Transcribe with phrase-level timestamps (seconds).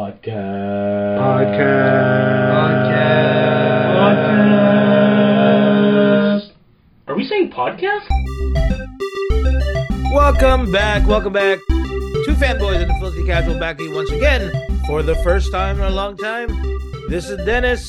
[0.00, 1.20] Podcast.
[1.20, 2.48] Podcast.
[5.20, 6.50] Podcast.
[7.06, 8.08] Are we saying podcast?
[10.14, 11.58] Welcome back, welcome back.
[11.68, 14.50] Two fanboys and the filthy casual back to you once again
[14.86, 16.48] for the first time in a long time.
[17.10, 17.86] This is Dennis.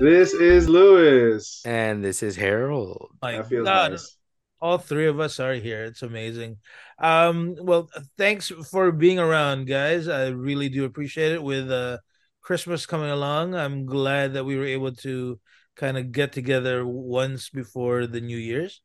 [0.00, 1.62] This is Lewis.
[1.64, 3.12] And this is Harold.
[3.22, 4.16] My That feels God, nice.
[4.62, 5.82] All three of us are here.
[5.84, 6.58] It's amazing.
[6.98, 10.06] Um, well, thanks for being around, guys.
[10.06, 11.42] I really do appreciate it.
[11.42, 11.98] With uh,
[12.40, 15.40] Christmas coming along, I'm glad that we were able to
[15.74, 18.80] kind of get together once before the New Year's.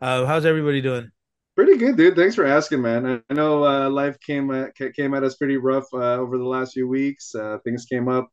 [0.00, 1.12] Uh, how's everybody doing?
[1.54, 2.16] Pretty good, dude.
[2.16, 3.22] Thanks for asking, man.
[3.30, 6.72] I know uh, life came at, came at us pretty rough uh, over the last
[6.72, 7.36] few weeks.
[7.36, 8.28] Uh, things came up,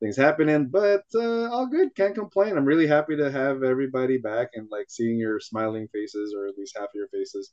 [0.00, 1.94] things happening, but uh, all good.
[1.94, 2.56] Can't complain.
[2.56, 6.56] I'm really happy to have everybody back and like seeing your smiling faces, or at
[6.56, 7.50] least half of your faces.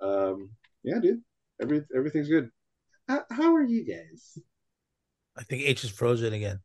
[0.00, 0.50] Um,
[0.82, 1.22] yeah, dude.
[1.60, 2.50] Every everything's good.
[3.08, 4.38] How, how are you guys?
[5.38, 6.60] I think H is frozen again.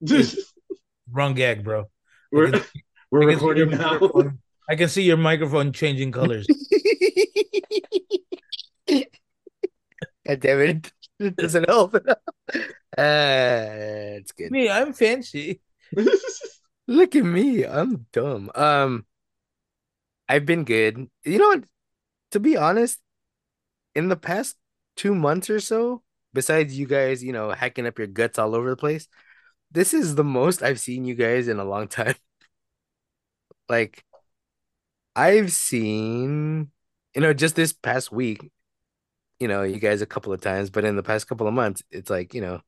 [0.00, 0.24] we're
[1.12, 1.84] Wrong gag, bro.
[2.32, 2.68] we're I can see
[3.12, 4.00] recording now.
[4.68, 6.46] I can see your microphone changing colors.
[10.26, 10.92] God damn it.
[11.18, 11.94] It doesn't help.
[11.94, 12.00] uh,
[12.98, 14.50] it's good.
[14.50, 15.60] Me, I'm fancy.
[16.88, 17.64] Look at me.
[17.64, 18.50] I'm dumb.
[18.54, 19.06] Um,
[20.28, 21.08] I've been good.
[21.24, 21.64] You know what?
[22.32, 23.00] To be honest,
[23.94, 24.56] in the past
[24.96, 28.70] two months or so, besides you guys, you know, hacking up your guts all over
[28.70, 29.08] the place,
[29.72, 32.16] this is the most I've seen you guys in a long time.
[33.68, 34.04] Like,
[35.14, 36.70] I've seen,
[37.14, 38.50] you know, just this past week,
[39.40, 41.82] you know, you guys a couple of times, but in the past couple of months,
[41.90, 42.60] it's like, you know,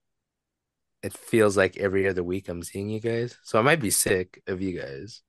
[1.02, 3.38] it feels like every other week I'm seeing you guys.
[3.44, 5.22] So I might be sick of you guys.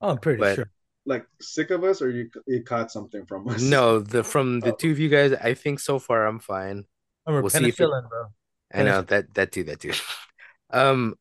[0.00, 0.70] Oh, I'm pretty But- sure.
[1.06, 3.62] like sick of us, or you you caught something from us?
[3.62, 4.76] No, the from the Oh.
[4.76, 6.84] two of you guys, I think so far I'm fine.
[7.26, 8.26] I'm a we'll see if it- penicillin, bro.
[8.74, 9.92] I know that that too, that too.
[10.70, 11.14] Um,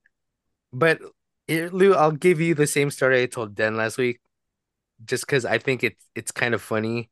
[0.73, 0.99] but
[1.47, 4.19] here, Lou, I'll give you the same story I told Den last week,
[5.05, 7.09] just because I think it's it's kind of funny.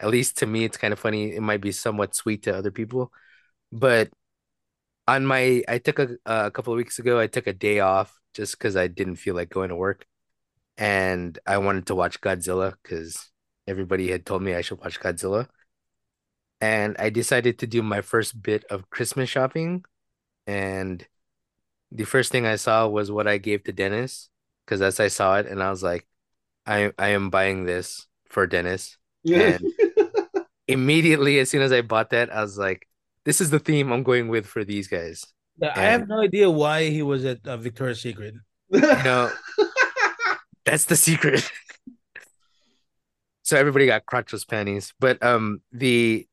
[0.00, 1.34] At least to me, it's kind of funny.
[1.34, 3.12] It might be somewhat sweet to other people,
[3.72, 4.10] but
[5.08, 8.18] on my, I took a a couple of weeks ago, I took a day off
[8.34, 10.06] just because I didn't feel like going to work,
[10.78, 13.30] and I wanted to watch Godzilla because
[13.66, 15.48] everybody had told me I should watch Godzilla,
[16.60, 19.84] and I decided to do my first bit of Christmas shopping,
[20.46, 21.06] and
[21.92, 24.30] the first thing I saw was what I gave to Dennis
[24.64, 26.06] because as I saw it and I was like,
[26.66, 28.98] I I am buying this for Dennis.
[29.32, 29.68] And
[30.70, 32.86] immediately as soon as I bought that, I was like,
[33.24, 35.24] this is the theme I'm going with for these guys.
[35.58, 38.34] Yeah, I have no idea why he was at uh, Victoria's Secret.
[38.70, 39.30] You know,
[40.64, 41.50] that's the secret.
[43.42, 46.26] So everybody got crotchless panties, but um the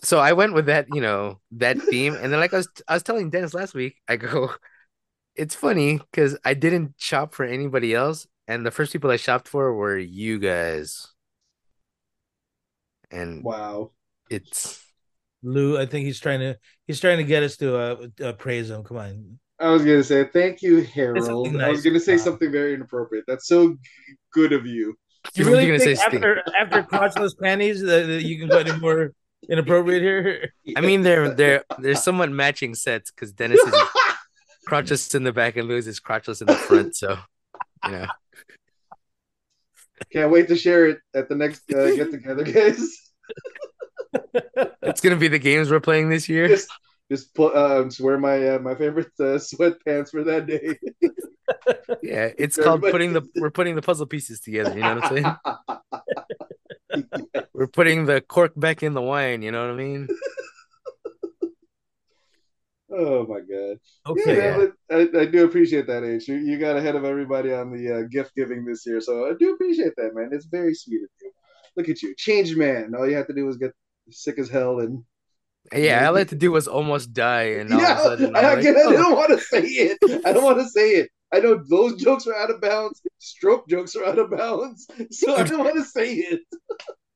[0.00, 2.94] so I went with that, you know, that theme, and then like I was I
[2.94, 4.50] was telling Dennis last week, I go,
[5.34, 9.48] it's funny because I didn't shop for anybody else, and the first people I shopped
[9.48, 11.06] for were you guys,
[13.10, 13.92] and wow.
[14.30, 14.84] it's
[15.42, 18.70] Lou, I think he's trying to he's trying to get us to uh, uh praise
[18.70, 18.82] him.
[18.82, 19.38] Come on.
[19.60, 21.24] I was gonna say thank you, Harold.
[21.24, 23.24] something I was gonna say Uh, something very inappropriate.
[23.26, 23.76] That's so
[24.32, 24.94] good of you.
[25.34, 26.24] You You're really gonna think say Sting.
[26.24, 29.12] after after crotchless panties that, that you can go any more
[29.48, 30.52] inappropriate here?
[30.76, 33.74] I mean they're they're they're somewhat matching sets because Dennis is
[34.68, 37.18] crotchless in the back and Louis is crotchless in the front, so
[37.84, 38.06] you know.
[40.12, 43.10] Can't wait to share it at the next uh, get together, guys.
[44.82, 46.48] It's gonna be the games we're playing this year.
[46.48, 46.70] just
[47.10, 50.78] just put um just wear my uh, my favorite uh, sweatpants for that day.
[52.02, 54.74] Yeah, it's called putting the we're putting the puzzle pieces together.
[54.74, 55.36] You know what I'm saying?
[57.52, 59.42] We're putting the cork back in the wine.
[59.42, 60.08] You know what I mean?
[62.98, 63.78] Oh my god.
[64.06, 64.36] Okay.
[64.36, 66.28] Yeah, I, I do appreciate that, H.
[66.28, 69.32] You, you got ahead of everybody on the uh, gift giving this year, so I
[69.38, 70.30] do appreciate that, man.
[70.32, 71.32] It's very sweet of you.
[71.76, 72.94] Look at you, changed man.
[72.96, 73.72] All you have to do is get
[74.10, 75.04] sick as hell and
[75.74, 78.36] Yeah, all I had to do was almost die, and all yeah, of a sudden
[78.36, 79.98] I, I'm like, again, I "Oh." don't want to say it.
[80.24, 81.10] I don't want to say it.
[81.32, 83.02] I know those jokes are out of bounds.
[83.18, 84.86] Stroke jokes are out of bounds.
[85.10, 86.40] So I don't want to say it.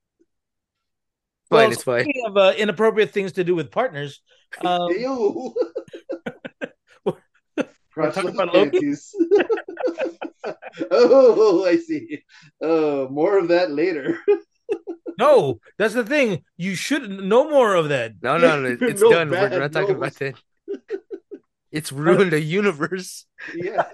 [1.52, 2.06] Well, it's fine.
[2.26, 4.20] Of uh, inappropriate things to do with partners,
[4.64, 4.88] um,
[7.94, 8.94] talking about Loki?
[10.90, 12.22] oh, I see.
[12.60, 14.18] Oh, more of that later.
[15.18, 16.44] no, that's the thing.
[16.56, 18.14] You should no more of that.
[18.22, 19.30] No, no, no, it's No done.
[19.30, 20.34] We're not talking about that.
[21.70, 23.26] It's ruined a universe.
[23.54, 23.84] yeah,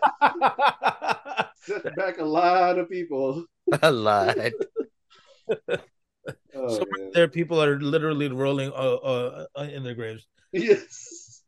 [1.63, 3.45] set back a lot of people.
[3.83, 4.37] A lot.
[6.61, 7.11] Oh, so man.
[7.15, 10.27] there, people are literally rolling uh, uh, uh, in their graves.
[10.53, 11.43] Yes.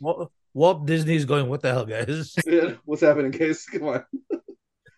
[0.00, 1.48] Walt, Walt Disney's going.
[1.48, 2.34] What the hell, guys?
[2.46, 3.64] Yeah, What's happening, guys?
[3.72, 4.04] Come on.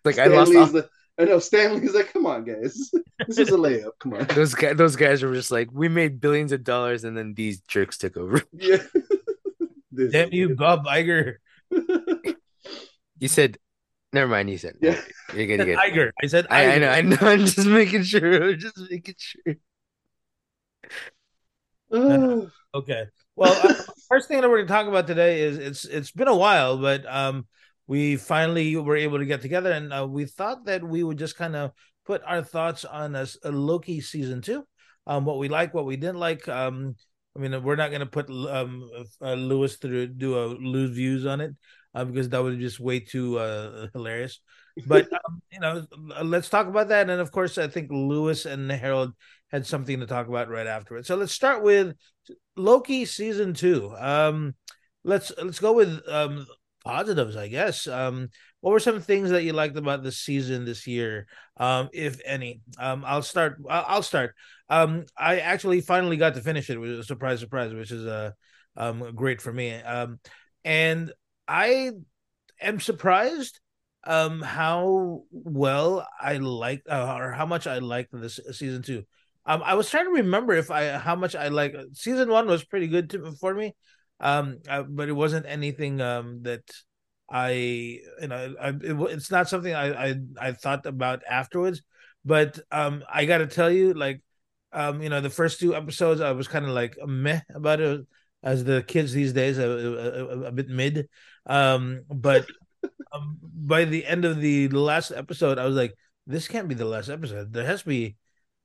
[0.05, 0.89] Like I lost Stan Lee's all, the,
[1.19, 2.91] I know Stan Lee's like, come on, guys.
[3.27, 3.93] This is a layup.
[4.01, 4.27] Come on.
[4.27, 4.77] those guys.
[4.77, 8.17] Those guys were just like, we made billions of dollars, and then these jerks took
[8.17, 8.43] over.
[8.53, 8.83] Yeah.
[10.11, 11.37] Damn you, Bob Iger.
[13.21, 13.57] You said,
[14.15, 14.51] never mind.
[14.51, 15.01] You said, Yeah.
[15.35, 15.67] you're good.
[15.67, 15.79] You're good.
[15.93, 16.11] Iger.
[16.23, 16.89] I said I, I know.
[16.89, 17.17] I know.
[17.21, 18.51] I'm just making sure.
[18.51, 19.55] I'm just making sure.
[21.91, 23.05] Oh, Okay.
[23.37, 23.75] Well, uh,
[24.09, 26.79] first thing that we're going to talk about today is it's it's been a while,
[26.79, 27.47] but um,
[27.87, 31.37] we finally were able to get together, and uh, we thought that we would just
[31.37, 31.71] kind of
[32.05, 34.67] put our thoughts on a Loki season two,
[35.07, 36.49] um, what we like, what we didn't like.
[36.49, 36.97] Um,
[37.37, 38.91] I mean, we're not going to put um
[39.21, 41.55] uh, Lewis through do a lose views on it,
[41.95, 44.41] uh, because that would be just way too uh, hilarious.
[44.87, 45.87] But um, you know,
[46.23, 49.13] let's talk about that, and of course, I think Lewis and Harold
[49.49, 51.07] had something to talk about right afterwards.
[51.07, 51.95] So let's start with
[52.57, 53.95] Loki season two.
[53.97, 54.55] Um,
[55.05, 56.47] let's let's go with um
[56.85, 57.87] positives, I guess.
[57.87, 58.29] Um,
[58.61, 61.27] what were some things that you liked about the season this year,
[61.57, 62.61] um, if any?
[62.79, 63.59] Um, I'll start.
[63.69, 64.35] I'll, start.
[64.69, 66.75] Um, I actually finally got to finish it.
[66.75, 68.31] It was a surprise, surprise, which is uh,
[68.77, 69.75] um, great for me.
[69.75, 70.21] Um,
[70.65, 71.13] and
[71.49, 71.93] I
[72.61, 73.61] am surprised
[74.07, 79.05] um how well I like uh, or how much I liked this season two.
[79.47, 82.65] Um, I was trying to remember if I how much I like season one was
[82.65, 83.75] pretty good to, for me,
[84.21, 86.63] um, uh, but it wasn't anything um that
[87.31, 87.51] I
[88.21, 91.83] you know I, it, it's not something I, I I thought about afterwards.
[92.25, 94.23] But um, I got to tell you, like,
[94.73, 98.01] um, you know, the first two episodes I was kind of like meh about it,
[98.45, 101.09] as the kids these days, a, a, a- bit mid.
[101.47, 102.47] Um, but
[103.13, 105.95] um, by the end of the last episode, I was like,
[106.27, 107.53] this can't be the last episode.
[107.53, 108.17] There has to be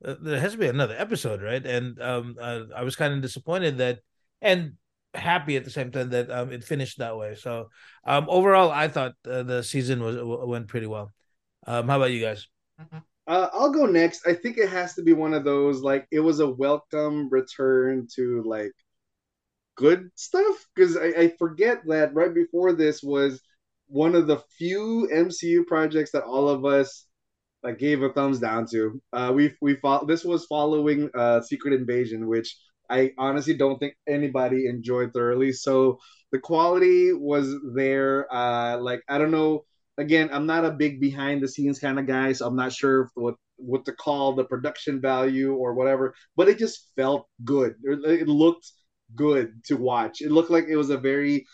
[0.04, 1.64] uh, there has to be another episode, right?
[1.64, 4.00] And um, uh, I was kind of disappointed that,
[4.40, 4.74] and
[5.14, 7.34] happy at the same time that um, it finished that way.
[7.34, 7.68] So
[8.04, 11.12] um, overall, I thought uh, the season was w- went pretty well.
[11.66, 12.46] Um, how about you guys?
[13.26, 14.26] Uh, I'll go next.
[14.26, 18.08] I think it has to be one of those like it was a welcome return
[18.16, 18.72] to like
[19.76, 23.40] good stuff because I, I forget that right before this was
[23.88, 27.06] one of the few MCU projects that all of us
[27.62, 29.00] like gave a thumbs down to.
[29.12, 30.06] Uh, we we fought.
[30.06, 32.56] This was following uh, Secret Invasion, which
[32.88, 35.52] I honestly don't think anybody enjoyed thoroughly.
[35.52, 35.98] So
[36.32, 38.32] the quality was there.
[38.32, 39.64] Uh, like I don't know.
[39.98, 43.10] Again, I'm not a big behind the scenes kind of guy, so I'm not sure
[43.14, 46.14] what what to call the production value or whatever.
[46.36, 47.74] But it just felt good.
[47.84, 48.72] It looked
[49.14, 50.20] good to watch.
[50.20, 51.46] It looked like it was a very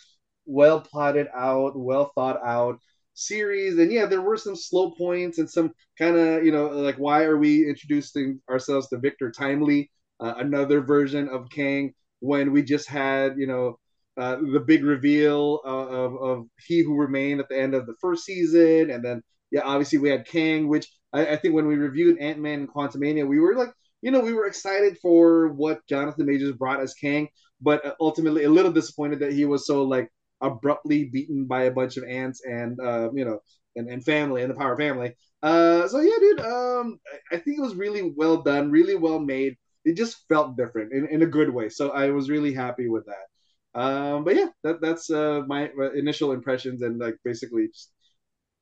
[0.44, 2.79] well plotted out, well thought out
[3.14, 3.79] series.
[3.79, 7.25] And yeah, there were some slow points and some kind of, you know, like why
[7.25, 12.88] are we introducing ourselves to Victor Timely, uh, another version of Kang, when we just
[12.88, 13.79] had, you know,
[14.17, 17.94] uh, the big reveal of, of, of He Who Remained at the end of the
[18.00, 18.91] first season.
[18.91, 22.38] And then, yeah, obviously we had Kang, which I, I think when we reviewed Ant
[22.38, 23.70] Man and Quantumania, we were like,
[24.02, 27.29] you know, we were excited for what Jonathan Majors brought as Kang,
[27.61, 30.11] but uh, ultimately a little disappointed that he was so like
[30.41, 33.41] abruptly beaten by a bunch of ants and uh, you know
[33.76, 35.14] and, and family and the power family.
[35.43, 36.41] Uh, so yeah, dude.
[36.41, 36.99] Um,
[37.31, 39.56] I, think it was really well done, really well made.
[39.85, 41.69] It just felt different in, in a good way.
[41.69, 43.81] So I was really happy with that.
[43.81, 47.92] Um, but yeah, that that's uh, my initial impressions and like basically just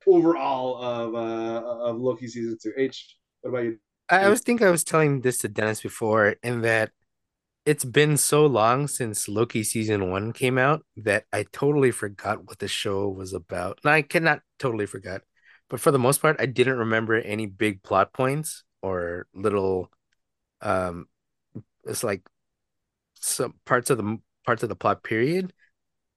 [0.07, 2.73] overall of uh, of Loki season two.
[2.77, 3.79] H, what about you?
[4.09, 6.91] I I was think I was telling this to Dennis before, in that
[7.67, 12.59] it's been so long since Loki season one came out that I totally forgot what
[12.59, 13.81] the show was about.
[13.83, 15.23] And I cannot totally forgot,
[15.71, 19.91] but for the most part, I didn't remember any big plot points or little,
[20.61, 21.07] um,
[21.85, 22.23] it's like
[23.15, 25.53] some parts of the parts of the plot period.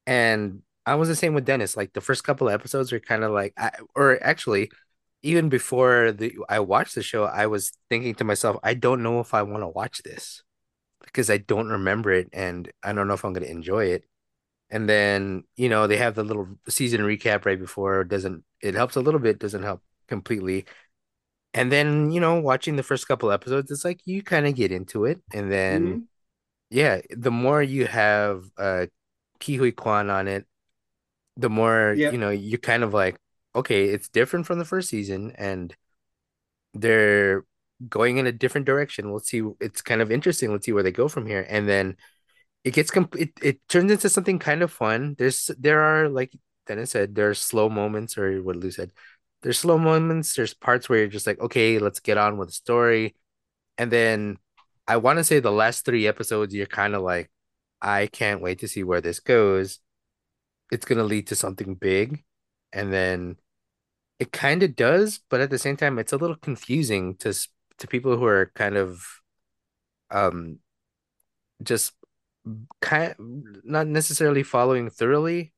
[0.05, 1.77] And I was the same with Dennis.
[1.77, 4.69] Like the first couple of episodes were kind of like, I, or actually,
[5.23, 9.19] even before the I watched the show, I was thinking to myself, I don't know
[9.21, 10.43] if I want to watch this
[11.07, 14.05] because I don't remember it and I don't know if I'm going to enjoy it.
[14.71, 18.03] And then, you know, they have the little season recap right before.
[18.05, 20.65] Doesn't it helps a little bit, doesn't help completely.
[21.53, 24.71] And then, you know, watching the first couple episodes, it's like you kind of get
[24.71, 25.21] into it.
[25.33, 26.07] And then, Mhm.
[26.71, 28.87] yeah, the more you have uh
[29.41, 30.47] Ke Huy Quan on it,
[31.37, 32.07] the more, Yep.
[32.07, 33.17] you know, you kind of like,
[33.55, 35.75] okay, it's different from the first season and
[36.73, 37.45] they're
[37.89, 39.11] going in a different direction.
[39.11, 39.43] We'll see.
[39.59, 40.51] It's kind of interesting.
[40.51, 41.45] Let's see where they go from here.
[41.49, 41.97] And then
[42.63, 45.15] it gets comp it, it turns into something kind of fun.
[45.17, 46.33] There's there are like
[46.67, 48.91] Dennis said, there are slow moments, or what Lou said.
[49.41, 50.35] There's slow moments.
[50.35, 53.15] There's parts where you're just like, okay, let's get on with the story.
[53.77, 54.37] And then
[54.87, 57.31] I want to say the last three episodes, you're kind of like,
[57.81, 59.79] I can't wait to see where this goes.
[60.71, 62.23] it's gonna lead to something big,
[62.73, 63.37] and then
[64.19, 67.33] it kind of does, but at the same time, it's a little confusing to
[67.79, 69.05] to people who are kind of
[70.11, 70.59] um
[71.63, 71.93] just
[72.81, 73.15] kind
[73.63, 75.53] not necessarily following thoroughly,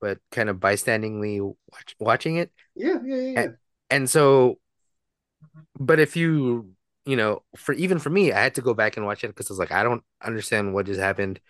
[0.00, 2.52] but kind of bystandingly watch, watching it.
[2.74, 3.40] Yeah, yeah, yeah.
[3.40, 3.56] And,
[3.90, 4.58] and so,
[5.78, 6.72] but if you,
[7.04, 9.50] you know, for even for me, I had to go back and watch it because
[9.50, 11.40] I was like, I don't understand what just happened.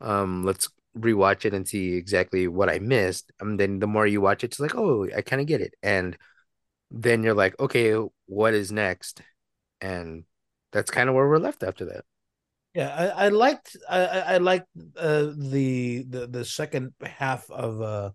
[0.00, 0.68] Um, let's
[0.98, 3.32] rewatch it and see exactly what I missed.
[3.40, 5.74] And then the more you watch it, it's like, oh, I kind of get it.
[5.82, 6.16] And
[6.90, 7.94] then you're like, okay,
[8.26, 9.22] what is next?
[9.80, 10.24] And
[10.72, 12.04] that's kind of where we're left after that.
[12.74, 18.10] Yeah, I, I liked I, I liked uh, the the the second half of uh,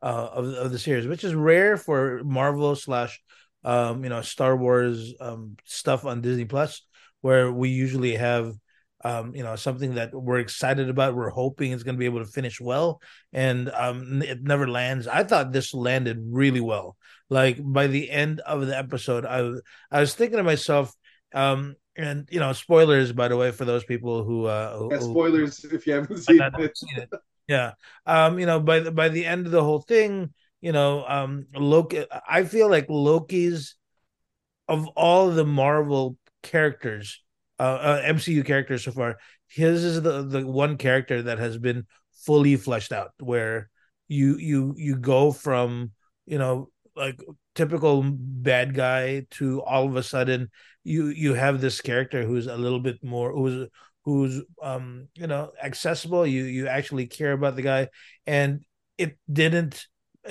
[0.00, 3.20] uh of of the series, which is rare for Marvel slash
[3.64, 6.82] um you know Star Wars um stuff on Disney Plus,
[7.20, 8.54] where we usually have
[9.02, 12.24] um you know something that we're excited about, we're hoping it's going to be able
[12.24, 13.00] to finish well,
[13.32, 15.08] and um it never lands.
[15.08, 16.96] I thought this landed really well.
[17.28, 19.50] Like by the end of the episode, I
[19.90, 20.94] I was thinking to myself,
[21.36, 24.98] um and you know spoilers by the way for those people who uh who, yeah,
[24.98, 26.76] spoilers if you haven't seen, it.
[26.76, 27.10] seen it
[27.46, 27.72] yeah
[28.06, 31.46] um you know by the by the end of the whole thing you know um
[31.54, 33.76] loki i feel like loki's
[34.66, 37.22] of all the marvel characters
[37.60, 41.86] uh, uh mcu characters so far his is the the one character that has been
[42.24, 43.68] fully fleshed out where
[44.08, 45.92] you you you go from
[46.24, 47.20] you know like
[47.56, 50.50] typical bad guy to all of a sudden
[50.84, 53.68] you you have this character who's a little bit more who's
[54.04, 56.26] who's um you know accessible.
[56.26, 57.88] You you actually care about the guy.
[58.26, 58.64] And
[58.96, 59.84] it didn't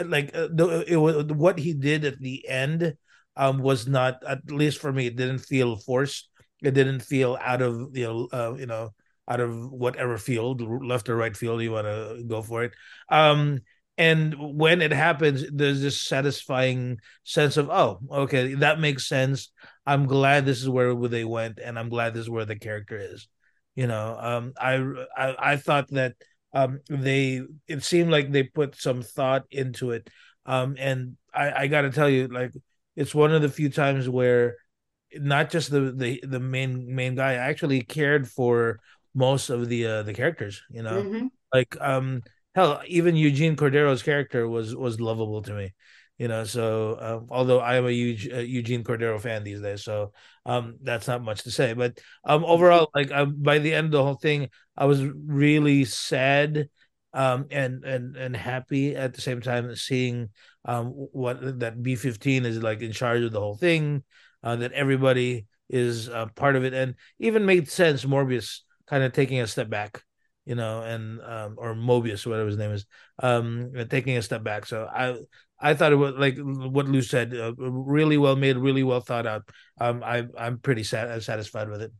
[0.03, 0.47] like uh,
[0.87, 2.95] it was what he did at the end
[3.35, 6.29] um was not at least for me it didn't feel forced.
[6.63, 8.93] It didn't feel out of you know uh, you know
[9.27, 12.71] out of whatever field left or right field you want to go for it.
[13.09, 13.59] Um
[13.97, 19.51] and when it happens there's this satisfying sense of oh okay that makes sense.
[19.85, 22.97] I'm glad this is where they went and i'm glad this is where the character
[22.97, 23.27] is.
[23.75, 24.75] You know um i
[25.17, 26.15] i, I thought that
[26.53, 30.09] um they it seemed like they put some thought into it.
[30.45, 32.51] Um and i i gotta tell you like
[32.95, 34.57] it's one of the few times where
[35.13, 38.79] not just the the the main main guy actually cared for
[39.13, 41.03] most of the uh the characters you know?
[41.03, 41.27] Mm-hmm.
[41.53, 42.21] like um
[42.55, 45.73] hell, even Eugene Cordero's character was was lovable to me,
[46.17, 46.43] you know.
[46.45, 50.13] So um, although I am a huge uh, Eugene Cordero fan these days, so
[50.45, 51.73] um, that's not much to say.
[51.73, 55.85] But um, overall, like uh, by the end of the whole thing, I was really
[55.85, 56.69] sad
[57.13, 60.29] um, and and and happy at the same time seeing
[60.65, 64.03] um, what that B fifteen is like in charge of the whole thing,
[64.43, 68.05] uh, that everybody is uh, part of it, and even made sense.
[68.05, 70.01] Morbius kind of taking a step back
[70.45, 72.85] you know, and um, or Mobius, whatever his name is,
[73.19, 74.65] um, taking a step back.
[74.65, 75.17] So I
[75.59, 79.25] I thought it was like what Lou said, uh, really well made, really well thought
[79.27, 79.49] out.
[79.79, 81.91] Um, I I'm pretty sat- satisfied with it.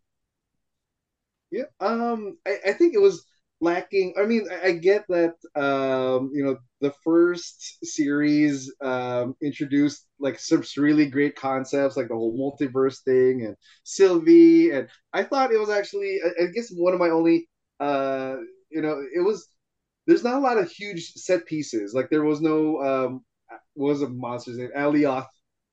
[1.51, 3.25] Yeah, um, I, I think it was
[3.61, 4.13] lacking.
[4.19, 5.33] I mean, I, I get that.
[5.55, 12.15] Um, you know, the first series um, introduced like some really great concepts, like the
[12.15, 16.93] whole multiverse thing and Sylvie, and I thought it was actually, I, I guess, one
[16.93, 17.47] of my only
[17.79, 18.37] uh,
[18.69, 19.47] you know, it was
[20.07, 21.93] there's not a lot of huge set pieces.
[21.93, 23.25] Like there was no um,
[23.75, 25.27] was a monster's name Alioth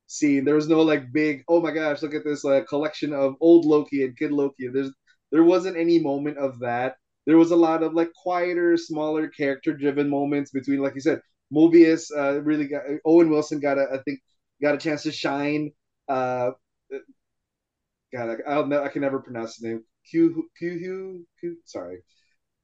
[0.06, 0.44] scene.
[0.44, 3.64] There was no like big oh my gosh, look at this uh, collection of old
[3.64, 4.68] Loki and Kid Loki.
[4.68, 4.90] There's
[5.30, 6.97] there wasn't any moment of that.
[7.26, 11.21] There was a lot of like quieter, smaller character driven moments between, like you said,
[11.52, 14.21] Mobius uh, really got Owen Wilson got a I think
[14.61, 15.73] got a chance to shine.
[16.09, 16.52] Uh,
[18.12, 19.85] God, I, I'll, I can never pronounce his name.
[20.11, 21.56] Q Q Q.
[21.64, 21.99] Sorry.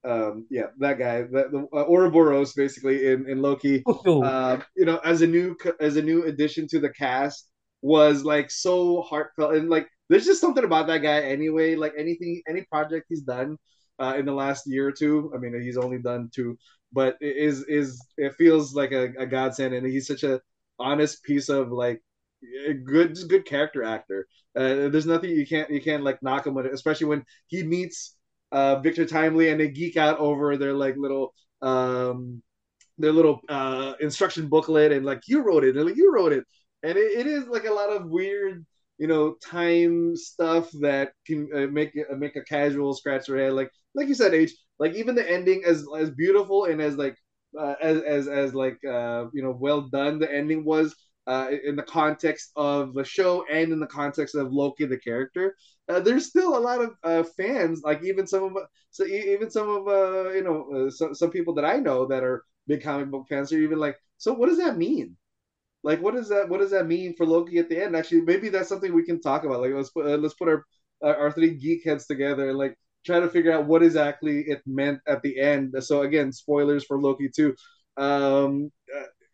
[0.05, 3.83] Um, yeah, that guy, that the uh, Ouroboros, basically in in Loki.
[4.07, 7.49] Uh, you know, as a new as a new addition to the cast,
[7.83, 11.75] was like so heartfelt and like there's just something about that guy anyway.
[11.77, 13.57] Like anything, any project he's done
[13.99, 15.33] uh, in the last year or two.
[15.35, 16.57] I mean, he's only done two,
[16.93, 20.41] but it is is it feels like a, a godsend, and he's such a
[20.79, 22.01] honest piece of like
[22.85, 24.27] good good character actor.
[24.57, 27.63] Uh, there's nothing you can't you can't like knock him with it, especially when he
[27.63, 28.17] meets
[28.53, 32.43] uh, Victor Timely and they geek out over their like little um
[32.99, 36.45] their little uh instruction booklet and like you wrote it and like you wrote it
[36.83, 38.65] and it, it is like a lot of weird
[38.99, 43.53] you know time stuff that can uh, make uh, make a casual scratch their head
[43.53, 47.17] like like you said H like even the ending as as beautiful and as like
[47.59, 50.95] uh, as as as like uh you know well done the ending was
[51.29, 55.55] uh, in the context of the show and in the context of Loki the character,
[55.89, 59.69] uh, there's still a lot of uh, fans, like even some of so even some
[59.69, 63.11] of uh, you know uh, some some people that I know that are big comic
[63.11, 65.17] book fans are even like, so what does that mean?
[65.83, 67.95] Like, what does that what does that mean for Loki at the end?
[67.95, 69.61] Actually, maybe that's something we can talk about.
[69.61, 70.65] Like, let's put uh, let's put our
[71.03, 75.01] our three geek heads together and like try to figure out what exactly it meant
[75.07, 75.75] at the end.
[75.81, 77.55] So again, spoilers for Loki too.
[77.97, 78.71] Um,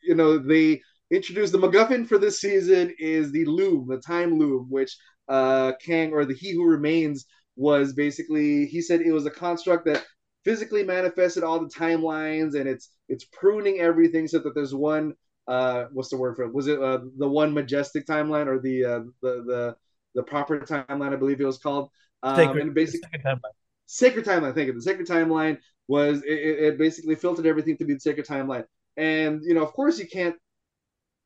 [0.02, 4.66] you know, they introduced the MacGuffin for this season is the loom, the time loom,
[4.70, 4.96] which
[5.28, 8.66] uh, Kang or the He Who Remains was basically.
[8.66, 10.04] He said it was a construct that
[10.44, 15.14] physically manifested all the timelines, and it's it's pruning everything so that there's one.
[15.46, 16.54] Uh, what's the word for it?
[16.54, 19.76] Was it uh, the one majestic timeline or the uh, the the
[20.14, 21.12] the proper timeline?
[21.12, 21.90] I believe it was called.
[22.22, 23.52] Um, Sacred, and basically, sacred timeline.
[23.86, 24.54] sacred timeline.
[24.54, 24.72] Thank you.
[24.72, 25.58] The sacred timeline
[25.88, 28.64] was it, it basically filtered everything to be the sacred timeline.
[28.96, 30.36] And you know, of course, you can't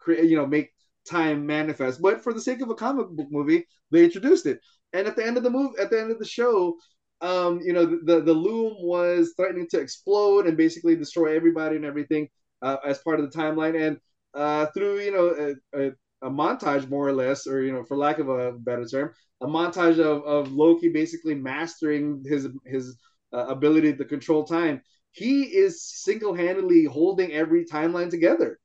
[0.09, 0.71] create, you know, make
[1.09, 2.01] time manifest.
[2.01, 4.59] But for the sake of a comic book movie, they introduced it.
[4.93, 6.77] And at the end of the movie, at the end of the show,
[7.21, 11.85] um, you know, the the loom was threatening to explode and basically destroy everybody and
[11.85, 12.29] everything
[12.63, 13.77] uh, as part of the timeline.
[13.87, 13.99] And
[14.35, 17.97] uh, through you know a, a, a, montage, more or less, or you know, for
[17.97, 22.97] lack of a better term, a montage of, of Loki basically mastering his his
[23.33, 24.81] uh, ability to control time.
[25.11, 28.59] He is single handedly holding every timeline together,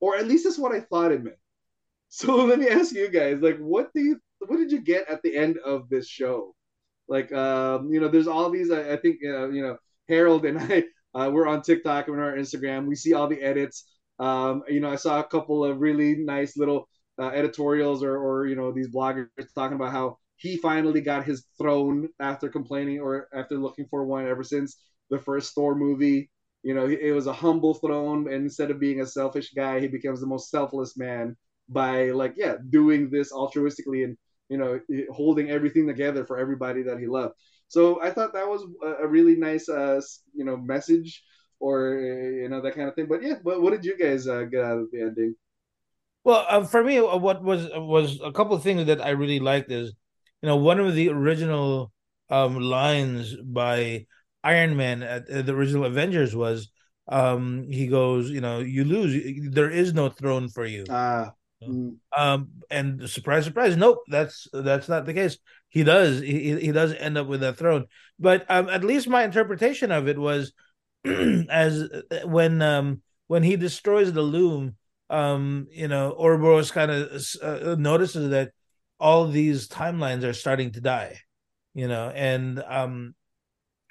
[0.00, 1.36] or at least that's what I thought it meant.
[2.08, 5.22] So let me ask you guys, like, what do you what did you get at
[5.22, 6.54] the end of this show?
[7.08, 8.70] Like, um, you know, there's all these.
[8.70, 9.78] I, I think uh, you know,
[10.08, 12.86] Harold and I, uh, we're on TikTok and on our Instagram.
[12.86, 13.84] We see all the edits.
[14.18, 16.88] Um, you know, I saw a couple of really nice little
[17.20, 21.44] uh, editorials or, or you know these bloggers talking about how he finally got his
[21.60, 24.76] throne after complaining or after looking for one ever since
[25.10, 26.30] the first Thor movie.
[26.62, 29.88] You know, it was a humble throne, and instead of being a selfish guy, he
[29.88, 31.36] becomes the most selfless man
[31.68, 34.16] by like yeah doing this altruistically and
[34.48, 37.34] you know holding everything together for everybody that he loved.
[37.68, 40.00] So i thought that was a really nice uh
[40.34, 41.22] you know message
[41.60, 42.00] or
[42.42, 43.06] you know that kind of thing.
[43.06, 45.34] But yeah but what did you guys uh, get out of the ending?
[46.24, 49.40] Well uh, for me uh, what was was a couple of things that i really
[49.40, 49.92] liked is
[50.42, 51.92] you know one of the original
[52.30, 54.06] um lines by
[54.44, 56.70] iron man at, at the original avengers was
[57.08, 61.96] um he goes you know you lose there is no throne for you ah Mm.
[62.16, 65.38] Um, and surprise, surprise, nope, that's that's not the case.
[65.68, 67.86] He does, he he does end up with that throne.
[68.18, 70.52] But um, at least my interpretation of it was
[71.04, 74.76] as uh, when um when he destroys the loom,
[75.10, 77.10] um, you know, Ouroboros kind of
[77.42, 78.52] uh, notices that
[79.00, 81.18] all these timelines are starting to die,
[81.74, 83.14] you know, and um,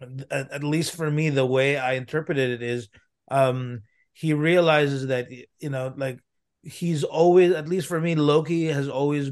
[0.02, 2.90] at, at least for me, the way I interpreted it is,
[3.30, 3.82] um,
[4.14, 5.28] he realizes that
[5.60, 6.20] you know, like
[6.64, 9.32] he's always, at least for me, Loki has always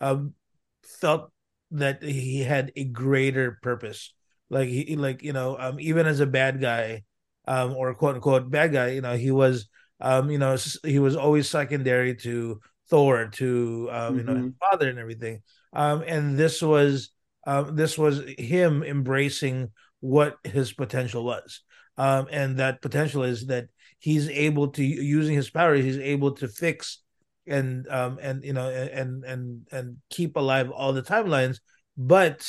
[0.00, 0.34] um,
[0.82, 1.30] felt
[1.70, 4.12] that he had a greater purpose.
[4.50, 7.04] Like he, like you know, um, even as a bad guy,
[7.46, 9.68] um, or quote unquote bad guy, you know, he was,
[10.00, 14.18] um, you know, he was always secondary to Thor, to um, mm-hmm.
[14.18, 14.70] you know, his mm-hmm.
[14.70, 15.42] father and everything.
[15.72, 17.10] Um, and this was,
[17.46, 21.62] um, this was him embracing what his potential was.
[21.96, 26.46] Um, and that potential is that he's able to using his power he's able to
[26.46, 27.02] fix
[27.48, 31.58] and um and you know and and and keep alive all the timelines.
[31.96, 32.48] But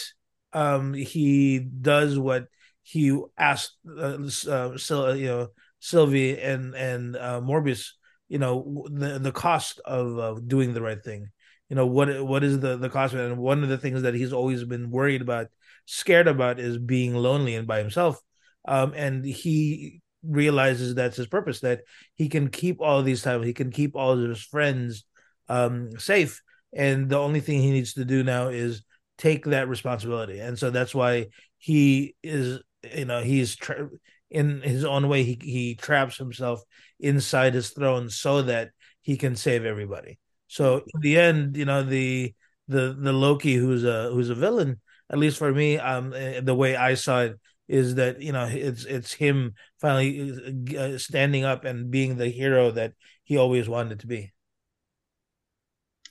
[0.53, 2.45] um he does what
[2.83, 5.47] he asked uh, uh, you know
[5.79, 7.91] Sylvie and and uh, Morbius
[8.27, 11.29] you know the the cost of uh, doing the right thing.
[11.69, 14.33] You know what what is the the cost and one of the things that he's
[14.33, 15.47] always been worried about
[15.89, 18.19] scared about is being lonely and by himself.
[18.67, 21.81] Um and he realizes that's his purpose that
[22.15, 25.05] he can keep all these time he can keep all of his friends
[25.47, 26.41] um safe.
[26.73, 28.83] And the only thing he needs to do now is
[29.17, 30.39] take that responsibility.
[30.39, 32.59] And so that's why he is
[32.95, 33.89] you know he's tra-
[34.29, 36.61] in his own way he he traps himself
[36.99, 38.69] inside his throne so that
[39.01, 40.19] he can save everybody.
[40.47, 42.33] So in the end you know the
[42.67, 46.55] the the loki who's a who's a villain at least for me um eh, the
[46.55, 51.63] way i saw it is that you know it's it's him finally uh, standing up
[51.63, 52.93] and being the hero that
[53.23, 54.33] he always wanted to be.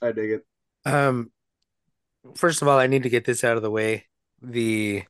[0.00, 0.46] I dig it.
[0.84, 1.32] Um,
[2.36, 4.06] first of all, I need to get this out of the way.
[4.40, 5.02] The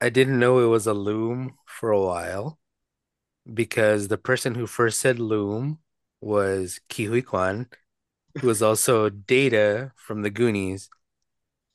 [0.00, 2.58] I didn't know it was a loom for a while
[3.52, 5.78] because the person who first said loom
[6.22, 7.68] was Ke Huy Quan,
[8.38, 10.88] who was also Data from the Goonies.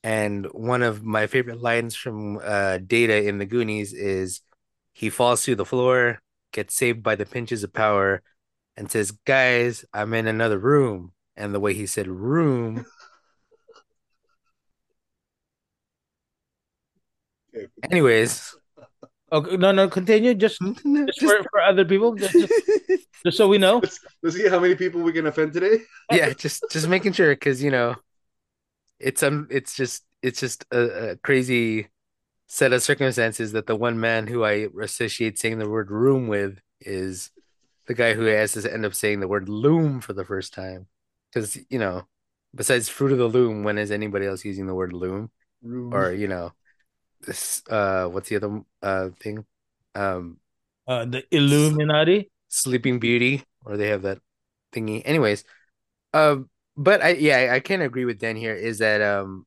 [0.03, 4.41] And one of my favorite lines from uh, Data in the Goonies is
[4.93, 8.21] he falls through the floor, gets saved by the pinches of power,
[8.75, 12.85] and says, "Guys, I'm in another room." And the way he said "room,"
[17.83, 18.55] anyways,
[19.33, 20.33] Okay, no, no, continue.
[20.33, 22.53] Just, just just- for, for other people, just, just,
[23.23, 23.77] just so we know.
[23.83, 25.83] Let's, let's see how many people we can offend today.
[26.11, 27.95] yeah, just just making sure because you know,
[29.01, 31.87] it's um, it's just it's just a, a crazy
[32.47, 36.59] set of circumstances that the one man who I associate saying the word room with
[36.79, 37.31] is
[37.87, 40.87] the guy who has to end up saying the word loom for the first time.
[41.33, 42.07] Because you know,
[42.53, 45.31] besides fruit of the loom, when is anybody else using the word loom?
[45.63, 45.93] Room.
[45.93, 46.53] Or you know,
[47.25, 49.45] this uh, what's the other uh thing?
[49.95, 50.37] Um,
[50.87, 52.29] Uh, the Illuminati.
[52.53, 54.19] Sleeping Beauty, or they have that
[54.73, 55.01] thingy.
[55.05, 55.45] Anyways,
[56.13, 56.49] um,
[56.81, 58.55] but I yeah, I, can agree with Dan here.
[58.55, 59.45] Is that um,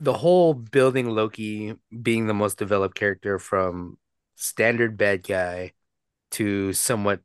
[0.00, 3.98] the whole building Loki being the most developed character from
[4.36, 5.72] standard bad guy
[6.32, 7.20] to somewhat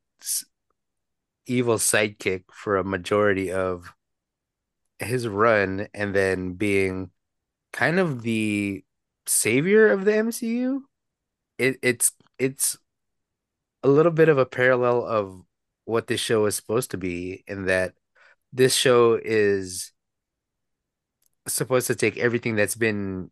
[1.48, 3.94] evil sidekick for a majority of
[5.00, 7.10] his run, and then being
[7.74, 8.84] kind of the
[9.26, 10.82] savior of the MCU.
[11.58, 12.78] It it's it's
[13.84, 15.44] a little bit of a parallel of
[15.86, 17.94] what this show is supposed to be in that
[18.54, 19.94] this show is
[21.48, 23.32] supposed to take everything that's been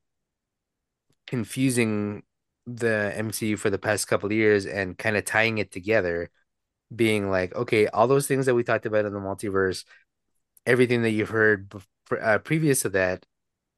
[1.27, 2.23] confusing
[2.65, 6.29] the MCU for the past couple years and kind of tying it together,
[6.95, 9.85] being like, okay, all those things that we talked about in the multiverse,
[10.65, 13.25] everything that you've heard bef- uh, previous to that,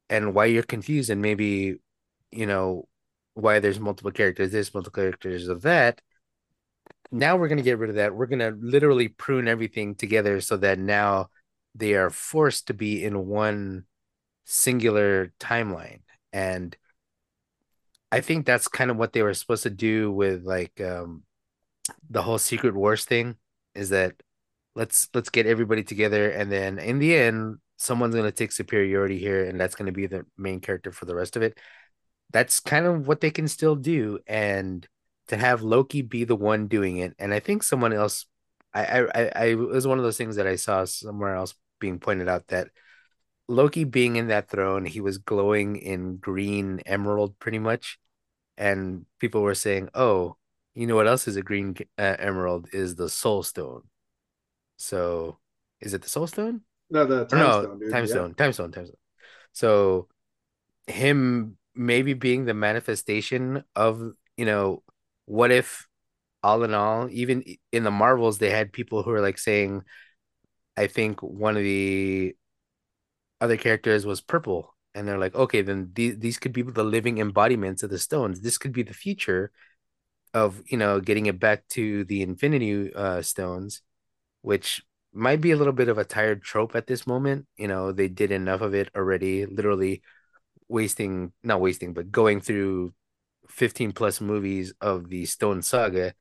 [0.09, 1.77] and why you're confused, and maybe,
[2.31, 2.87] you know,
[3.35, 6.01] why there's multiple characters, this, multiple characters of that.
[7.11, 8.15] Now we're gonna get rid of that.
[8.15, 11.29] We're gonna literally prune everything together so that now
[11.75, 13.85] they are forced to be in one
[14.45, 16.01] singular timeline.
[16.33, 16.75] And
[18.11, 21.23] I think that's kind of what they were supposed to do with like um
[22.09, 23.35] the whole Secret Wars thing
[23.75, 24.15] is that
[24.75, 29.17] let's let's get everybody together and then in the end someone's going to take superiority
[29.17, 31.57] here and that's going to be the main character for the rest of it.
[32.31, 34.87] That's kind of what they can still do and
[35.31, 38.27] to have Loki be the one doing it and I think someone else
[38.73, 41.99] I I I, it was one of those things that I saw somewhere else being
[41.99, 42.69] pointed out that
[43.51, 47.99] Loki being in that throne, he was glowing in green emerald pretty much.
[48.57, 50.37] And people were saying, oh,
[50.73, 53.83] you know what else is a green uh, emerald is the soul stone.
[54.77, 55.37] So
[55.81, 56.61] is it the soul stone?
[56.89, 57.91] No, the time no, stone, dude.
[57.91, 58.13] time Yeah.
[58.13, 58.97] stone, time stone, time stone.
[59.51, 60.07] So
[60.87, 64.83] him maybe being the manifestation of, you know,
[65.25, 65.87] what if
[66.43, 69.83] all in all, even in the Marvels, they had people who were like saying,
[70.77, 72.35] I think one of the
[73.39, 74.75] other characters was purple.
[74.93, 78.41] And they're like, okay, then these these could be the living embodiments of the stones.
[78.41, 79.51] This could be the future
[80.33, 83.81] of, you know, getting it back to the Infinity uh, Stones,
[84.41, 87.47] which might be a little bit of a tired trope at this moment.
[87.57, 90.01] You know, they did enough of it already, literally
[90.67, 92.93] wasting, not wasting, but going through
[93.51, 96.13] 15 plus movies of the Stone Saga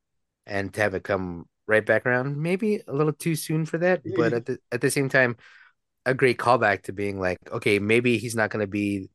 [0.47, 4.03] and to have it come right back around, maybe a little too soon for that.
[4.15, 5.37] But at the at the same time,
[6.07, 9.11] a great callback to being like, okay, maybe he's not going to be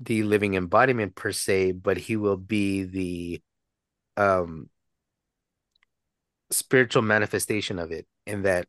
[0.00, 3.42] the living embodiment per se, but he will be the
[4.16, 4.70] um
[6.50, 8.66] spiritual manifestation of it in that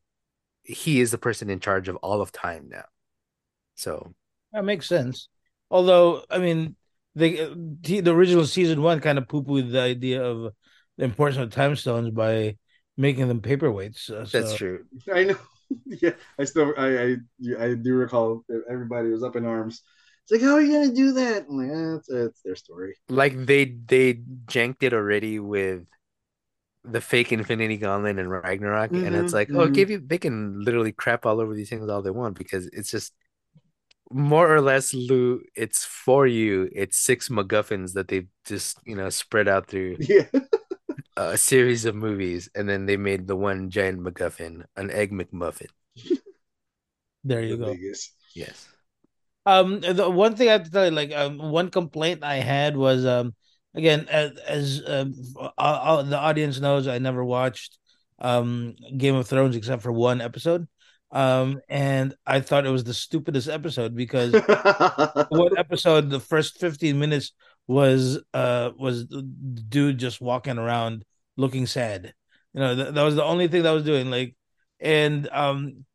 [0.63, 2.85] he is the person in charge of all of time now.
[3.75, 4.13] So
[4.53, 5.29] That makes sense.
[5.71, 6.75] Although, I mean,
[7.19, 10.53] the the the original season one kind of poo pooed the idea of
[10.97, 12.57] the importance of time stones by
[12.97, 14.09] making them paperweights.
[14.11, 14.85] Uh, that's true.
[15.13, 15.37] I know.
[15.85, 19.83] yeah, I still, I, I, I do recall everybody was up in arms.
[20.23, 21.45] It's like, how are you gonna do that?
[21.49, 22.95] I'm like, eh, it's, it's their story.
[23.09, 24.13] Like they they
[24.45, 25.85] janked it already with
[26.83, 29.69] the fake Infinity Gauntlet and Ragnarok, and it's Mhm, like, oh, mhm.
[29.69, 32.91] give you they can literally crap all over these things all they want because it's
[32.91, 33.13] just
[34.11, 35.41] more or less, Lou.
[35.55, 36.69] It's for you.
[36.73, 40.25] It's six MacGuffins that they've just you know spread out through Yeah,
[41.17, 45.67] a series of movies, and then they made the one giant MacGuffin, an egg McMuffin.
[47.23, 47.77] there you the go.
[47.77, 48.13] biggest.
[48.33, 48.67] Yes.
[49.45, 52.77] Um, the one thing I have to tell you, like, um, one complaint I had
[52.77, 53.33] was, um,
[53.73, 57.77] again, as, as um, all, all- the audience knows, I never watched
[58.21, 60.67] um Game of Thrones except for one episode.
[61.11, 64.31] Um, and I thought it was the stupidest episode because
[65.29, 67.33] one episode, the first 15 minutes
[67.67, 71.03] was uh was the dude just walking around
[71.37, 72.13] looking sad.
[72.53, 74.09] You know, th- that was the only thing that I was doing.
[74.09, 74.35] Like,
[74.79, 75.85] and um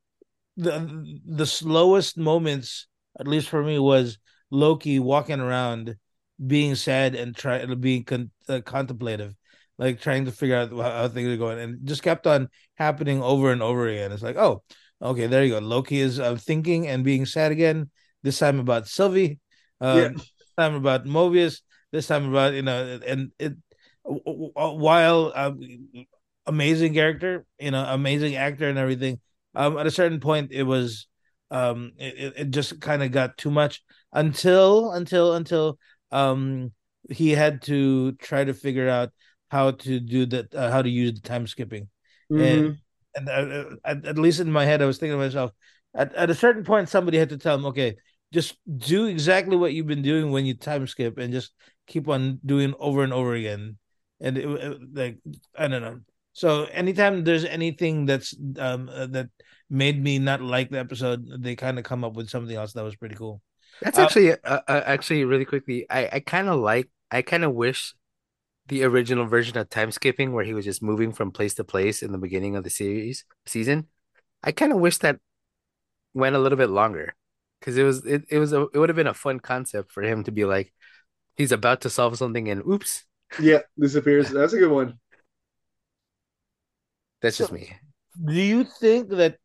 [0.57, 2.87] the the slowest moments,
[3.18, 4.18] at least for me, was
[4.50, 5.96] Loki walking around
[6.44, 9.35] being sad and try being con- uh, contemplative.
[9.79, 13.22] like trying to figure out how, how things are going, and just kept on happening
[13.22, 14.12] over and over again.
[14.12, 14.62] It's like, oh,
[15.02, 15.59] okay, there you go.
[15.59, 17.90] Loki is uh, thinking and being sad again.
[18.22, 19.38] This time about Sylvie.
[19.80, 20.09] Um, Yeah.
[20.14, 21.61] This time about Mobius.
[21.92, 23.54] This time about you know, and it
[24.04, 25.61] while um,
[26.46, 29.20] amazing character, you know, amazing actor and everything.
[29.54, 31.07] Um, at a certain point, it was
[31.50, 35.78] um, it, it just kind of got too much until until until
[36.11, 36.72] um
[37.11, 39.11] he had to try to figure out
[39.50, 41.88] how to do that, uh, how to use the time skipping,
[42.30, 42.40] Mhm.
[42.44, 42.76] and
[43.16, 45.53] uh, at, at least in my head, I was thinking to myself,
[45.94, 47.96] at, at a certain point, somebody had to tell him, okay,
[48.33, 51.53] just do exactly what you've been doing when you time skip, and just
[51.87, 53.79] keep on doing over and over again.
[54.20, 55.18] And it, it- like
[55.57, 56.00] I don't know.
[56.33, 59.29] So anytime there's anything that's um uh, that
[59.70, 62.83] made me not like the episode, they kind of come up with something else that
[62.85, 63.40] was pretty cool.
[63.81, 65.87] That's Uh, actually uh, uh, actually really quickly.
[65.90, 67.94] I I kind of like I kind of wish
[68.68, 72.03] the original version of time skipping where he was just moving from place to place
[72.03, 73.88] in the beginning of the series season.
[74.42, 75.18] I kind of wish that
[76.14, 77.14] went a little bit longer
[77.61, 80.03] because it was it, it was a, it would have been a fun concept for
[80.03, 80.72] him to be like
[81.37, 83.05] he's about to solve something and oops,
[83.38, 84.31] Yeah, disappears.
[84.31, 84.98] That's a good one.
[87.20, 87.77] that's So- just me.
[88.24, 89.38] Do you think that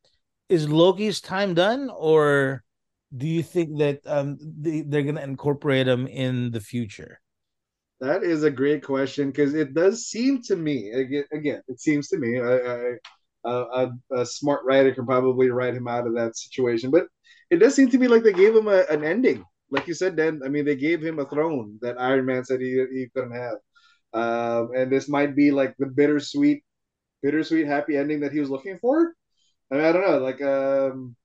[0.48, 2.64] is Loki's time done, or
[3.16, 7.20] do you think that um they, they're gonna incorporate him in the future?
[8.02, 11.62] That is a great question because it does seem to me again.
[11.68, 12.94] It seems to me I, I,
[13.46, 17.08] a, a, a smart writer can probably write him out of that situation, but
[17.50, 19.44] it does seem to me like they gave him a, an ending.
[19.70, 20.42] Like you said, Dan.
[20.46, 23.58] I mean, they gave him a throne that Iron Man said he he couldn't have,
[24.14, 26.64] um, and this might be like the bittersweet,
[27.24, 29.14] bittersweet happy ending that he was looking for.
[29.72, 30.20] I mean, I don't know.
[30.20, 31.16] Like, um,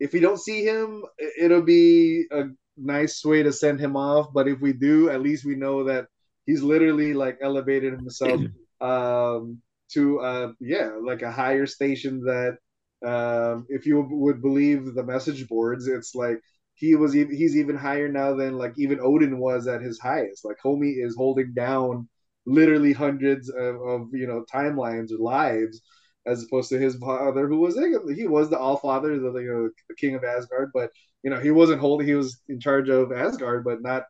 [0.00, 1.04] if we don't see him,
[1.38, 2.44] it'll be a
[2.76, 4.32] nice way to send him off.
[4.32, 6.06] But if we do, at least we know that
[6.46, 8.40] he's literally like elevated himself
[8.80, 9.60] um,
[9.92, 12.58] to uh, yeah, like a higher station that
[13.06, 16.40] um, if you would believe the message boards, it's like
[16.74, 20.44] he was even he's even higher now than like even Odin was at his highest.
[20.44, 22.08] Like Homie is holding down
[22.46, 25.80] literally hundreds of, of you know timelines or lives
[26.26, 27.78] as opposed to his father who was
[28.16, 30.90] he was the all father the you know the king of Asgard but
[31.22, 34.04] you know he wasn't holding he was in charge of Asgard but not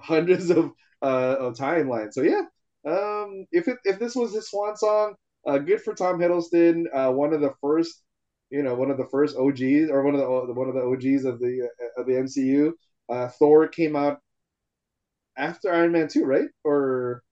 [0.00, 0.70] hundreds of
[1.02, 2.42] uh of timelines so yeah
[2.86, 5.14] um if it if this was his swan song
[5.46, 8.02] uh good for Tom Hiddleston uh one of the first
[8.50, 11.24] you know one of the first OGs or one of the one of the OGs
[11.24, 12.72] of the uh, of the MCU
[13.08, 14.18] uh Thor came out
[15.36, 17.22] after Iron Man 2 right or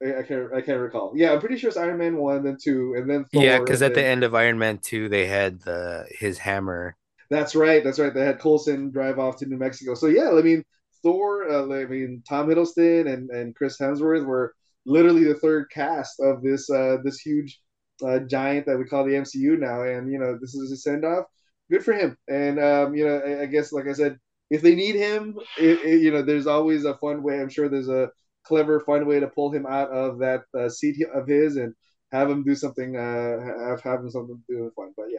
[0.00, 0.52] I can't.
[0.54, 1.12] I can't recall.
[1.16, 3.42] Yeah, I'm pretty sure it's Iron Man one, then two, and then Thor.
[3.42, 6.96] Yeah, because at the end of Iron Man 2, they had the his hammer.
[7.30, 7.84] That's right.
[7.84, 8.12] That's right.
[8.14, 9.94] They had Coulson drive off to New Mexico.
[9.94, 10.64] So yeah, I mean
[11.02, 11.48] Thor.
[11.50, 14.54] Uh, I mean Tom Hiddleston and and Chris Hemsworth were
[14.86, 17.60] literally the third cast of this uh this huge
[18.06, 21.04] uh, giant that we call the MCU now, and you know this is a send
[21.04, 21.24] off.
[21.70, 22.16] Good for him.
[22.28, 24.18] And um, you know, I, I guess like I said,
[24.50, 27.40] if they need him, it, it, you know, there's always a fun way.
[27.40, 28.10] I'm sure there's a
[28.44, 31.74] clever, fun way to pull him out of that uh, seat of his and
[32.12, 32.96] have him do something.
[32.96, 34.92] Uh, have have him something do fun.
[34.96, 35.17] But yeah.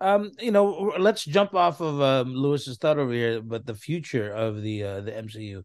[0.00, 4.30] Um, you know, let's jump off of um, Lewis's thought over here, but the future
[4.32, 5.62] of the uh, the MCU,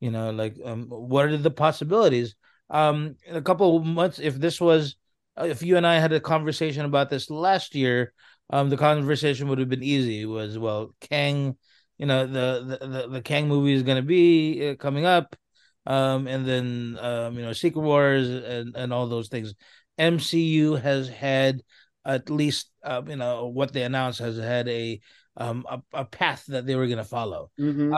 [0.00, 2.34] you know, like um, what are the possibilities?
[2.70, 4.96] Um, in a couple months, if this was,
[5.38, 8.14] uh, if you and I had a conversation about this last year,
[8.50, 10.22] um, the conversation would have been easy.
[10.22, 11.56] It was well, Kang,
[11.98, 15.36] you know, the the the, the Kang movie is going to be uh, coming up,
[15.86, 19.54] um, and then um, you know, Secret Wars and and all those things.
[19.98, 21.62] MCU has had
[22.04, 25.00] at least uh, you know what they announced has had a
[25.36, 27.50] um a, a path that they were going to follow.
[27.58, 27.94] Mm-hmm.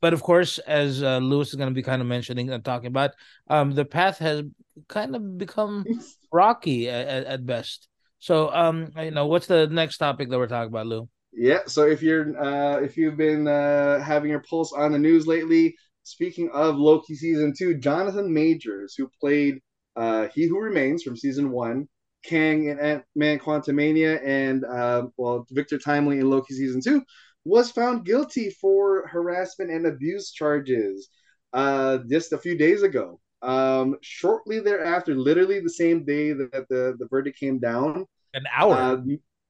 [0.00, 2.86] but of course as uh, lewis is going to be kind of mentioning and talking
[2.86, 3.12] about
[3.48, 4.42] um the path has
[4.88, 5.84] kind of become
[6.32, 7.88] rocky at, at, best.
[8.18, 11.08] So um you know what's the next topic that we're talking about lou?
[11.32, 15.26] Yeah, so if you're uh if you've been uh having your pulse on the news
[15.26, 19.60] lately, speaking of Loki season 2, Jonathan Majors, who played
[19.96, 21.88] uh He Who Remains from season 1,
[22.24, 27.02] Kang in Ant-Man Quantumania and uh well Victor Timely in Loki season 2,
[27.44, 31.08] was found guilty for harassment and abuse charges
[31.52, 33.20] uh just a few days ago.
[33.42, 38.74] Um shortly thereafter, literally the same day that the the verdict came down, an hour
[38.74, 38.96] uh,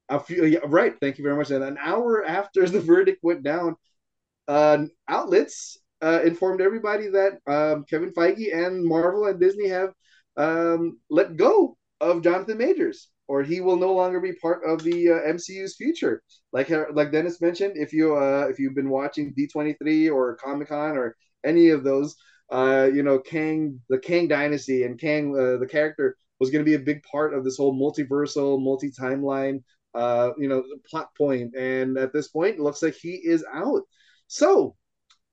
[0.08, 0.94] a few, yeah, right.
[1.00, 1.50] Thank you very much.
[1.50, 3.76] And an hour after the verdict went down,
[4.46, 9.92] uh, outlets uh, informed everybody that um, Kevin Feige and Marvel and Disney have
[10.36, 15.10] um, let go of Jonathan Majors, or he will no longer be part of the
[15.10, 16.22] uh, MCU's future.
[16.52, 20.96] Like like Dennis mentioned, if you uh, if you've been watching D23 or Comic Con
[20.96, 22.16] or any of those,
[22.50, 26.68] uh, you know, Kang, the Kang dynasty, and Kang, uh, the character, was going to
[26.68, 29.62] be a big part of this whole multiversal, multi timeline,
[29.94, 31.54] uh, you know, plot point.
[31.56, 33.82] And at this point, it looks like he is out.
[34.28, 34.76] So,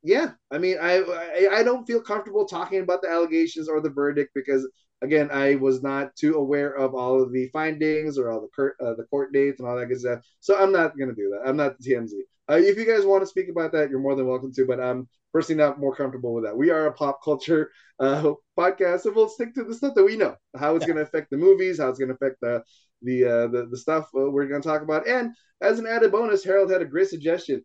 [0.04, 3.90] yeah, I mean, I, I I don't feel comfortable talking about the allegations or the
[3.90, 4.68] verdict because
[5.02, 8.76] again, I was not too aware of all of the findings or all the court,
[8.82, 10.26] uh, the court dates and all that good stuff.
[10.40, 11.48] So I'm not going to do that.
[11.48, 12.12] I'm not the TMZ.
[12.50, 14.66] Uh, if you guys want to speak about that, you're more than welcome to.
[14.66, 16.56] But I'm personally not more comfortable with that.
[16.56, 20.16] We are a pop culture uh, podcast, so we'll stick to the stuff that we
[20.16, 20.94] know, how it's yeah.
[20.94, 22.64] going to affect the movies, how it's going to affect the
[23.02, 25.08] the uh, the, the stuff uh, we're going to talk about.
[25.08, 27.64] And as an added bonus, Harold had a great suggestion.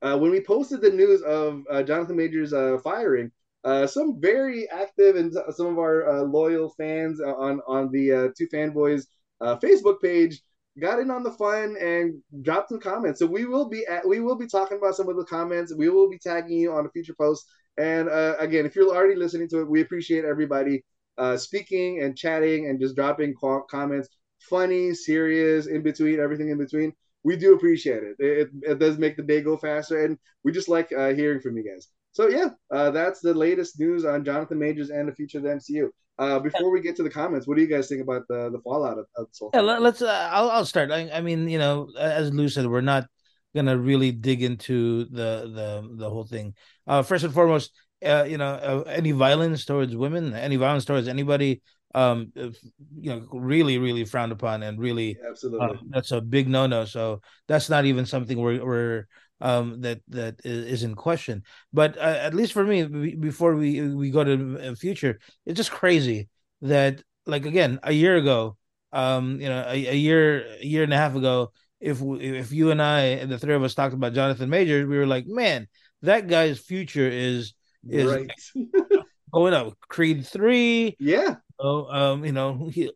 [0.00, 3.30] Uh, when we posted the news of uh, Jonathan Majors uh, firing,
[3.64, 8.28] uh, some very active and some of our uh, loyal fans on on the uh,
[8.36, 9.06] two fanboys
[9.40, 10.40] uh, Facebook page
[10.80, 13.18] got in on the fun and dropped some comments.
[13.18, 15.74] So we will be at, we will be talking about some of the comments.
[15.74, 17.44] We will be tagging you on a future post.
[17.76, 20.84] And uh, again, if you're already listening to it, we appreciate everybody
[21.18, 23.34] uh, speaking and chatting and just dropping
[23.70, 24.08] comments.
[24.48, 26.92] Funny, serious, in between, everything in between.
[27.22, 28.16] We do appreciate it.
[28.18, 31.62] It, it does make the day go faster, and we just like hearing from you
[31.62, 31.88] guys.
[32.12, 35.50] So yeah, uh, that's the latest news on Jonathan Majors and the future of the
[35.50, 35.88] MCU.
[36.18, 38.60] Uh, before we get to the comments, what do you guys think about the the
[38.60, 39.50] fallout of, of Soul?
[39.54, 40.02] Yeah, let's.
[40.02, 40.90] Uh, I'll I'll start.
[40.92, 43.06] I, I, mean, you know, as Lou said, we're not
[43.54, 46.54] gonna really dig into the the the whole thing.
[46.86, 47.72] Uh, first and foremost,
[48.04, 51.62] uh, you know, uh, any violence towards women, any violence towards anybody,
[51.94, 56.66] um, you know, really, really frowned upon, and really, yeah, absolutely, that's a big no
[56.66, 56.84] no.
[56.84, 59.06] So that's not even something we're we're
[59.42, 61.42] um, that that is in question.
[61.72, 62.84] But uh, at least for me,
[63.16, 66.28] before we we go to the future, it's just crazy
[66.62, 68.56] that like again a year ago,
[68.92, 72.70] um, you know, a, a year a year and a half ago, if if you
[72.70, 75.66] and I and the three of us talked about Jonathan Majors, we were like, man,
[76.02, 77.52] that guy's future is
[77.88, 78.30] is right.
[79.34, 79.74] going up.
[79.88, 81.36] Creed three, yeah.
[81.58, 82.92] Oh, um, you know, he,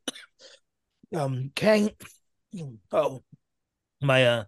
[1.14, 1.90] um, Kang.
[2.92, 3.22] Oh,
[4.00, 4.44] my uh,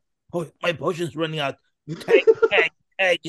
[0.62, 1.56] my potion's running out.
[1.88, 3.20] Tag, tag, tag.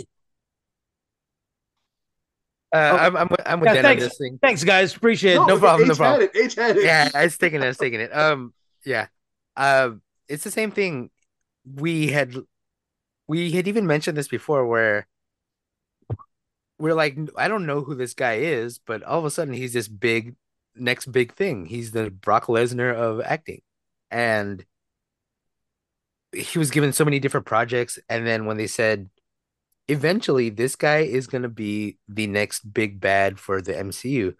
[2.71, 4.03] Uh, oh, I'm I'm I'm with yeah, Dan thanks.
[4.03, 4.39] on this thing.
[4.41, 4.95] Thanks, guys.
[4.95, 5.37] Appreciate it.
[5.37, 5.87] No, no problem.
[5.87, 6.29] No problem.
[6.33, 6.83] It, it.
[6.83, 7.65] Yeah, I was taking it.
[7.65, 8.15] I was taking it.
[8.15, 8.53] Um,
[8.85, 9.07] yeah.
[9.55, 9.91] Uh,
[10.27, 11.09] it's the same thing.
[11.65, 12.35] We had
[13.27, 15.07] we had even mentioned this before, where
[16.77, 19.73] we're like, I don't know who this guy is, but all of a sudden he's
[19.73, 20.35] this big
[20.75, 21.65] next big thing.
[21.65, 23.61] He's the Brock Lesnar of acting,
[24.11, 24.63] and
[26.33, 29.09] he was given so many different projects and then when they said
[29.87, 34.35] eventually this guy is going to be the next big bad for the MCU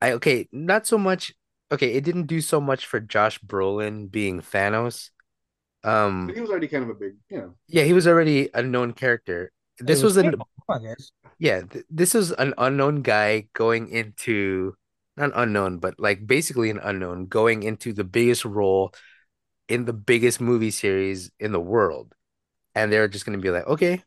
[0.00, 1.34] I okay not so much
[1.70, 5.10] okay it didn't do so much for Josh Brolin being Thanos
[5.84, 8.62] um but he was already kind of a big yeah yeah he was already a
[8.62, 9.52] known character.
[9.78, 10.34] This was, was an
[11.38, 14.74] yeah th- this is an unknown guy going into
[15.16, 18.92] not unknown but like basically an unknown going into the biggest role
[19.70, 22.12] in the biggest movie series in the world.
[22.74, 24.02] And they're just going to be like, okay,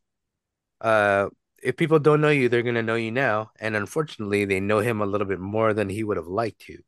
[0.81, 1.29] uh,
[1.63, 3.51] if people don't know you, they're going to know you now.
[3.59, 6.79] And unfortunately, they know him a little bit more than he would have liked to.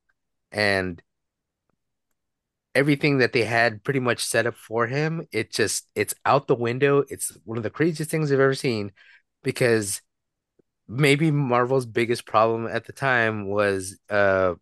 [0.52, 1.02] And
[2.76, 6.56] everything that they had pretty much set up for him, it just, it's out the
[6.56, 7.06] window.
[7.08, 8.92] It's one of the craziest things I've ever seen
[9.42, 10.02] because
[10.88, 14.56] maybe Marvel's biggest problem at the time was uh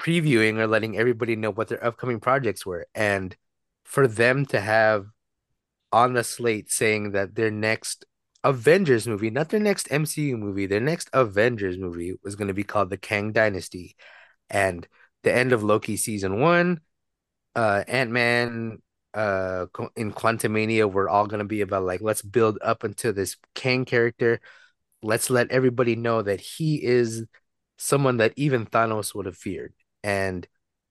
[0.00, 2.86] previewing or letting everybody know what their upcoming projects were.
[2.94, 3.36] And
[3.84, 5.06] for them to have
[5.92, 8.06] on the slate saying that their next
[8.42, 12.64] Avengers movie, not their next MCU movie, their next Avengers movie was going to be
[12.64, 13.94] called The Kang Dynasty.
[14.48, 14.88] And
[15.22, 16.80] the end of Loki season one,
[17.54, 18.78] uh, Ant Man,
[19.12, 23.36] uh, in Quantumania, we're all going to be about like, let's build up into this
[23.54, 24.40] Kang character.
[25.02, 27.26] Let's let everybody know that he is
[27.76, 30.46] someone that even Thanos would have feared and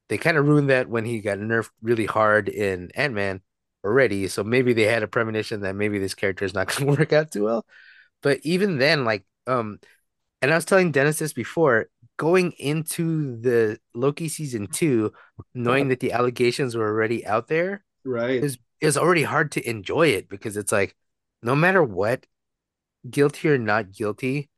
[0.10, 3.41] they kind of ruined that when he got nerfed really hard in Ant Man
[3.86, 4.28] already.
[4.28, 7.13] So maybe they had a premonition that maybe this character is not going to work
[7.13, 7.65] out too well.
[8.22, 9.80] But even then, like, um,
[10.41, 15.13] and I was telling Dennis this before, going into the Loki season two,
[15.54, 20.07] knowing that the allegations were already out there, right, is is already hard to enjoy
[20.07, 20.95] it because it's like,
[21.43, 22.26] no matter what,
[23.10, 24.49] guilty or not guilty,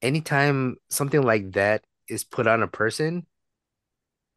[0.00, 3.26] anytime something like that is put on a person,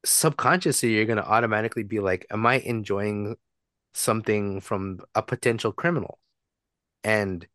[0.05, 3.35] subconsciously you're going to automatically be like am i enjoying
[3.93, 6.19] something from a potential criminal
[7.03, 7.47] and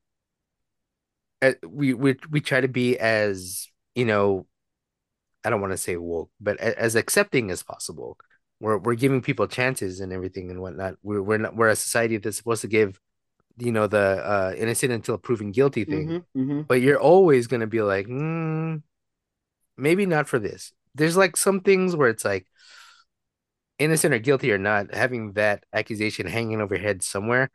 [1.42, 4.46] uh, we we we try to be as you know
[5.44, 8.18] i don't want to say woke but as accepting as possible
[8.60, 12.16] we're we're giving people chances and everything and whatnot we're we're not we're a society
[12.16, 12.98] that's supposed to give
[13.60, 16.08] you know, the uh, innocent until proven guilty thing.
[16.08, 16.68] Mhm, mhm.
[16.68, 18.82] But you're always gonna be like, mm,
[19.76, 20.72] maybe not for this.
[20.94, 22.46] There's like some things where it's like
[23.78, 27.50] innocent or guilty or not, having that accusation hanging over your head somewhere,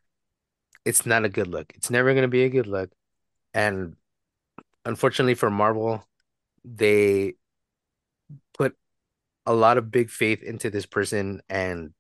[0.86, 1.72] it's not a good look.
[1.76, 2.92] It's never gonna be a good look.
[3.54, 3.96] And
[4.86, 6.06] unfortunately for Marvel,
[6.64, 7.36] they
[8.58, 8.76] put
[9.46, 11.94] a lot of big faith into this person and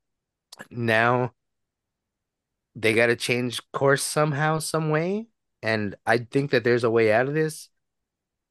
[0.69, 1.33] now
[2.75, 5.27] they got to change course somehow some way
[5.61, 7.69] and i think that there's a way out of this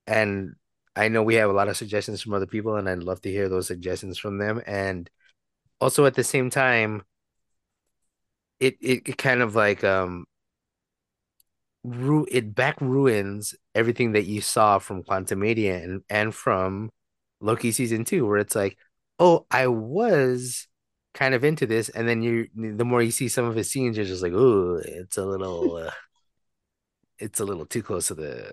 [0.06, 0.54] and
[0.96, 3.30] i know we have a lot of suggestions from other people and i'd love to
[3.30, 5.10] hear those suggestions from them and
[5.80, 7.02] also at the same time
[8.60, 10.26] it it, it kind of like um
[11.84, 16.90] ru- it back ruins everything that you saw from Quantumania and and from
[17.40, 18.78] Loki season two, where it's like,
[19.18, 20.66] oh, I was
[21.14, 23.96] kind of into this, and then you the more you see some of his scenes,
[23.96, 25.90] you're just like, oh, it's a little, uh,
[27.18, 28.52] it's a little too close to the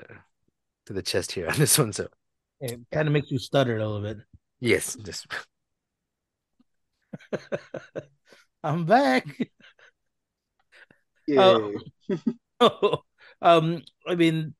[0.86, 1.94] to the chest here on this one.
[1.94, 2.08] So
[2.62, 4.18] It kind of makes you stutter a little bit.
[4.59, 5.28] yes, just
[8.64, 9.26] I'm back.
[11.28, 11.78] Yay.
[13.41, 14.53] um, I mean,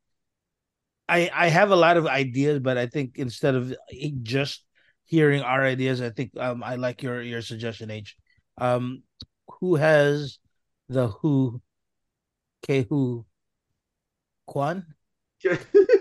[1.08, 3.76] I I have a lot of ideas, but I think instead of
[4.24, 4.66] just
[5.04, 8.16] hearing our ideas, I think um I like your your suggestion, H.
[8.58, 9.04] Um,
[9.60, 10.40] who has
[10.90, 11.62] the who?
[12.64, 13.26] K who?
[14.48, 14.86] Quan?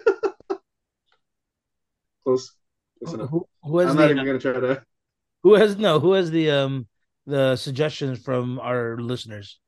[2.25, 2.53] Close.
[2.99, 3.31] Close enough.
[3.31, 4.83] Who, who has I'm the not even gonna try to.
[5.43, 6.87] who has no who has the um
[7.27, 9.59] the suggestions from our listeners?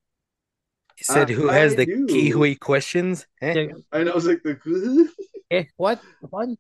[0.97, 3.27] he said, Uh, who has I the Kiwi questions?
[3.41, 3.69] Eh?
[3.93, 5.09] I know it was like the
[5.51, 6.01] Eh, what?
[6.29, 6.57] Quan?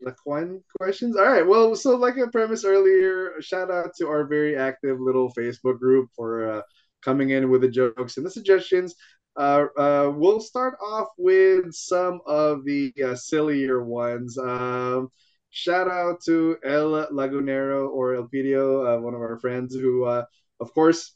[0.00, 1.16] the Quan questions.
[1.16, 1.46] All right.
[1.46, 6.10] Well, so like I premised earlier, shout out to our very active little Facebook group
[6.16, 6.62] for uh,
[7.04, 8.94] coming in with the jokes and the suggestions.
[9.36, 14.36] Uh, uh, we'll start off with some of the uh, sillier ones.
[14.36, 15.08] Um,
[15.50, 20.24] shout out to El Lagunero or El Pidio, uh, one of our friends who, uh,
[20.60, 21.14] of course,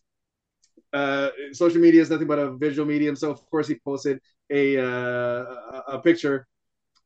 [0.93, 3.17] uh, social media is nothing but a visual medium.
[3.17, 5.45] So of course he posted a uh,
[5.89, 6.47] a, picture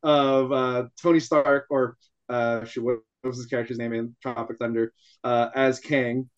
[0.03, 1.97] of uh, Tony Stark or
[2.29, 4.93] uh, what was his character's name in Tropic Thunder
[5.23, 6.29] uh, as Kang.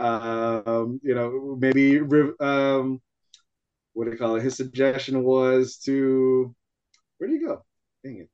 [0.00, 2.00] Um, you know, maybe
[2.40, 3.00] um,
[3.96, 4.42] what do you call it?
[4.42, 6.54] His suggestion was to
[7.16, 7.64] where did he go?
[8.04, 8.28] Dang it.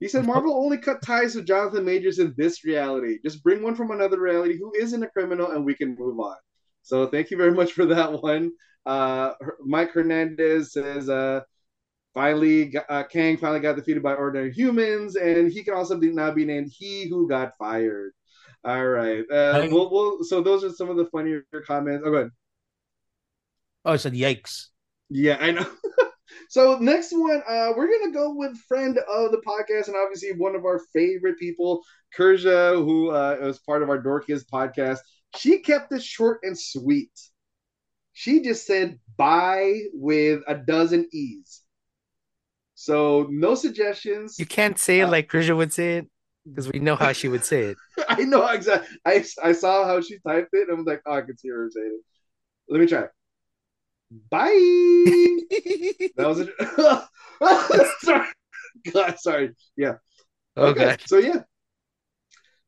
[0.00, 3.18] He said Marvel only cut ties with Jonathan Majors in this reality.
[3.22, 6.36] Just bring one from another reality who isn't a criminal and we can move on.
[6.80, 8.52] So thank you very much for that one.
[8.86, 9.32] Uh,
[9.66, 11.40] Mike Hernandez says, uh,
[12.14, 16.30] finally, uh, Kang finally got defeated by ordinary humans, and he can also be, now
[16.30, 18.12] be named He Who Got Fired.
[18.64, 19.24] All right.
[19.30, 22.02] Uh, we'll, we'll, so those are some of the funnier comments.
[22.06, 22.30] Oh, good.
[23.88, 24.66] Oh, I said yikes.
[25.08, 25.66] Yeah, I know.
[26.50, 30.54] so next one, uh, we're gonna go with friend of the podcast and obviously one
[30.54, 31.82] of our favorite people,
[32.14, 34.98] Kerja, who uh, was part of our Dorkies podcast.
[35.36, 37.18] She kept it short and sweet.
[38.12, 41.62] She just said bye with a dozen E's.
[42.74, 44.38] So no suggestions.
[44.38, 46.10] You can't say it Uh, like Krisha would say it
[46.44, 47.78] because we know how she would say it.
[48.10, 48.98] I know exactly.
[49.06, 51.48] I, I saw how she typed it and I was like, oh, I can see
[51.48, 52.04] her saying it.
[52.68, 53.06] Let me try.
[54.10, 55.38] Bye.
[56.16, 56.50] That was it.
[58.00, 58.28] sorry.
[58.92, 59.54] God, sorry.
[59.76, 59.94] Yeah.
[60.56, 60.96] Okay.
[61.06, 61.42] So yeah.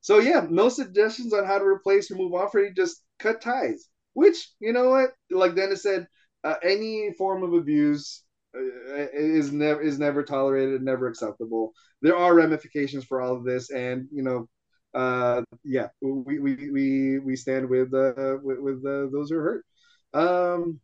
[0.01, 2.73] So yeah, no suggestions on how to replace or move on for you.
[2.73, 3.89] Just cut ties.
[4.15, 6.07] Which you know what, like Dennis said,
[6.45, 8.23] uh, any form of abuse
[8.57, 11.73] uh, is never is never tolerated, never acceptable.
[12.03, 14.49] There are ramifications for all of this, and you know,
[14.95, 19.43] uh, yeah, we we we we stand with uh with, with uh, those who are
[19.43, 19.65] hurt.
[20.13, 20.81] Um,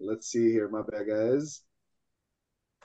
[0.00, 1.62] let's see here, my bad guys.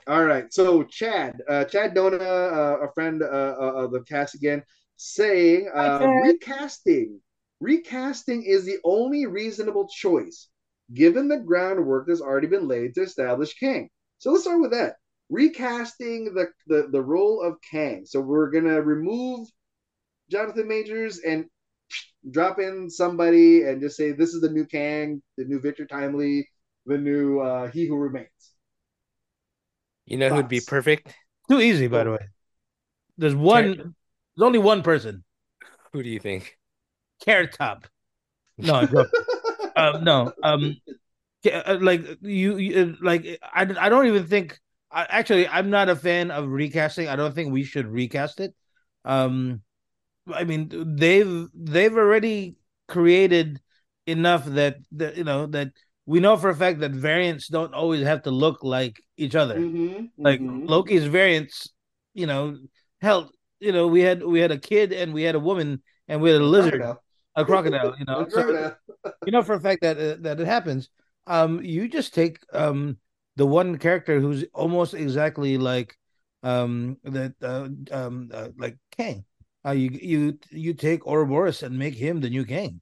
[0.06, 4.34] All right, so Chad, uh, Chad Dona, uh, a friend uh, uh, of the cast
[4.34, 4.62] again,
[4.96, 7.20] saying uh, recasting.
[7.60, 10.48] Recasting is the only reasonable choice,
[10.94, 13.90] given the groundwork that's already been laid to establish Kang.
[14.18, 14.96] So let's start with that.
[15.28, 18.04] Recasting the the, the role of Kang.
[18.06, 19.48] So we're gonna remove
[20.30, 21.44] Jonathan Majors and
[22.30, 26.48] drop in somebody and just say this is the new Kang, the new Victor Timely,
[26.86, 28.28] the new uh, He Who Remains.
[30.06, 31.14] You know who'd be perfect?
[31.48, 32.28] Too easy, by the way.
[33.16, 33.76] There's one.
[33.76, 35.24] There's only one person.
[35.92, 36.56] Who do you think?
[37.24, 37.86] Carrot Top.
[38.62, 40.32] No, I'm um, no.
[40.42, 40.76] Um,
[41.50, 44.58] uh, like you, you uh, like I, I don't even think.
[44.90, 47.08] I, actually, I'm not a fan of recasting.
[47.08, 48.54] I don't think we should recast it.
[49.06, 49.62] Um,
[50.30, 52.56] I mean, they've they've already
[52.86, 53.60] created
[54.06, 55.72] enough that that you know that
[56.10, 59.58] we know for a fact that variants don't always have to look like each other.
[59.60, 60.68] Mhm, Like mhm.
[60.68, 61.70] Loki's variants,
[62.14, 62.56] you know,
[63.00, 63.30] hell,
[63.60, 66.30] you know, we had we had a kid and we had a woman and we
[66.30, 67.02] had a lizard, Crocodile.
[67.36, 67.94] a crocodile.
[67.98, 68.42] You know, so
[69.26, 70.88] you know for a fact that uh, that it happens.
[71.26, 72.98] Um, you just take um
[73.36, 75.96] the one character who's almost exactly like
[76.42, 79.24] um that uh, um uh, like Kang.
[79.64, 82.80] Uh, you you you take Ouroboros and make him the new Kang.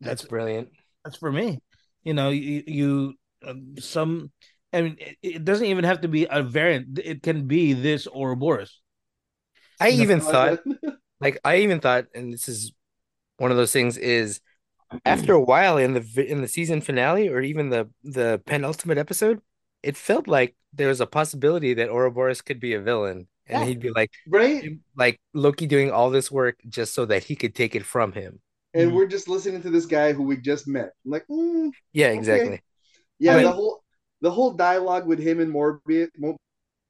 [0.00, 0.70] That's That's brilliant.
[1.04, 1.60] that's for me.
[2.04, 3.14] You know, you, you
[3.46, 4.30] um, some.
[4.72, 6.98] I mean, it, it doesn't even have to be a variant.
[6.98, 8.80] It can be this Ouroboros.
[9.78, 10.56] I You know, even I thought,
[11.20, 12.72] like I even thought, and this is
[13.38, 14.40] one of those things is
[15.04, 19.40] after a while in the in the season finale or even the the penultimate episode,
[19.82, 23.64] it felt like there was a possibility that Ouroboros could be a villain, and Yeah.
[23.64, 24.64] he'd be like, right?
[24.96, 28.40] like Loki doing all this work just so that he could take it from him.
[28.74, 28.94] And Mhm.
[28.94, 30.92] we're just listening to this guy who we just met.
[31.04, 32.18] I'm like, mm, Yeah, Okay.
[32.18, 32.60] exactly.
[33.18, 33.82] yeah, I mean- the whole
[34.22, 36.10] the whole dialogue with him and Mobius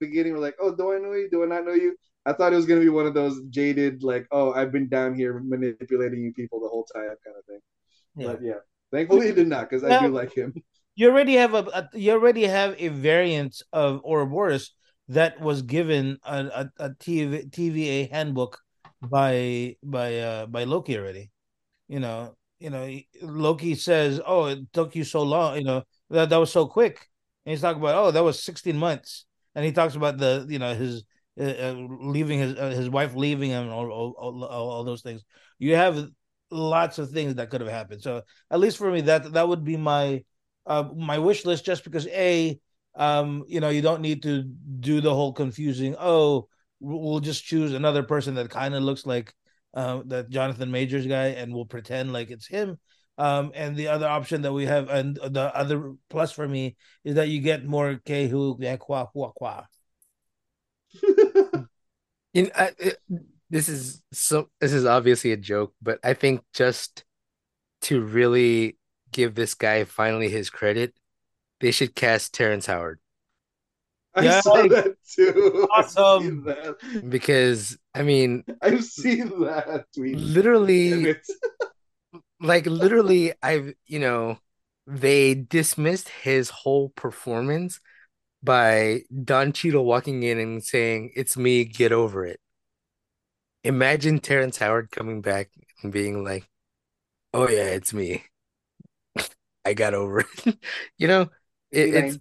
[0.01, 1.31] beginning, we're like, oh, do I know you?
[1.31, 1.95] Do I not know you?
[2.27, 5.15] I thought it was gonna be one of those jaded, like, oh, I've been down
[5.15, 7.61] here manipulating you people the whole time kind of thing.
[8.17, 8.27] Yeah.
[8.27, 8.59] But yeah,
[8.91, 10.55] thankfully it did not because I do like him.
[10.97, 14.75] You already have a, a you already have a variant of Ouroboros
[15.09, 18.59] that was given a, a, a TV, TVA handbook
[19.01, 21.31] by by uh by Loki already.
[21.91, 22.89] You know, you know,
[23.23, 25.57] Loki says, "Oh, it took you so long.
[25.59, 27.09] You know that that was so quick."
[27.45, 29.27] And he's talking about, "Oh, that was sixteen months."
[29.57, 31.05] And he talks about the you know his
[31.41, 35.25] uh, uh, leaving his uh, his wife leaving him, all, all, all, all those things.
[35.59, 36.09] You have
[36.53, 38.03] lots of things that could have happened.
[38.03, 40.25] So at least for me, that that would be my
[40.67, 41.65] uh, my wish list.
[41.65, 42.61] Just because a
[42.95, 44.43] um you know you don't need to
[44.81, 45.97] do the whole confusing.
[45.99, 46.49] Oh,
[46.81, 49.35] we'll just choose another person that kind of looks like
[49.75, 52.79] uh, that Jonathan Majors guy, and we'll pretend like it's him.
[53.19, 57.17] Um, and the other option that we have, and the other plus for me is
[57.17, 59.67] that you get more Kehu Kwa Kwa Kwa.
[62.33, 62.99] You know, I, it-
[63.51, 67.05] this is so this is obviously a joke, but I think just
[67.83, 68.77] to really
[69.11, 70.95] give this guy finally his credit,
[71.61, 73.01] they should cast Terrence Howard
[74.15, 74.41] I Yeah.
[74.41, 75.69] saw that too.
[75.75, 76.45] Awesome.
[76.45, 76.77] that.
[77.09, 80.17] because I mean, I've seen that tweet.
[80.17, 81.27] Literally, it.
[82.41, 84.39] like literally, I've you know,
[84.87, 87.81] they dismissed his whole performance
[88.43, 92.41] by Don Cheadle walking in and saying, "It's me, get over it."
[93.65, 95.51] Imagine Terrence Howard coming back
[95.83, 96.49] and being like,
[97.35, 98.25] "Oh yeah, it's me.
[99.65, 100.59] I got over it."
[100.99, 101.23] You know,
[101.71, 102.19] it, it's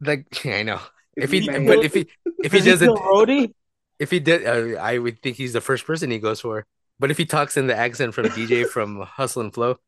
[0.00, 0.80] like I know
[1.16, 2.08] It's if he, but if he
[2.42, 3.54] if he Does he doesn't, Rhodey?
[3.98, 6.66] If he did, uh, I would think he's the first person he goes for.
[6.98, 9.78] But if he talks in the accent from DJ from Hustle and Flow,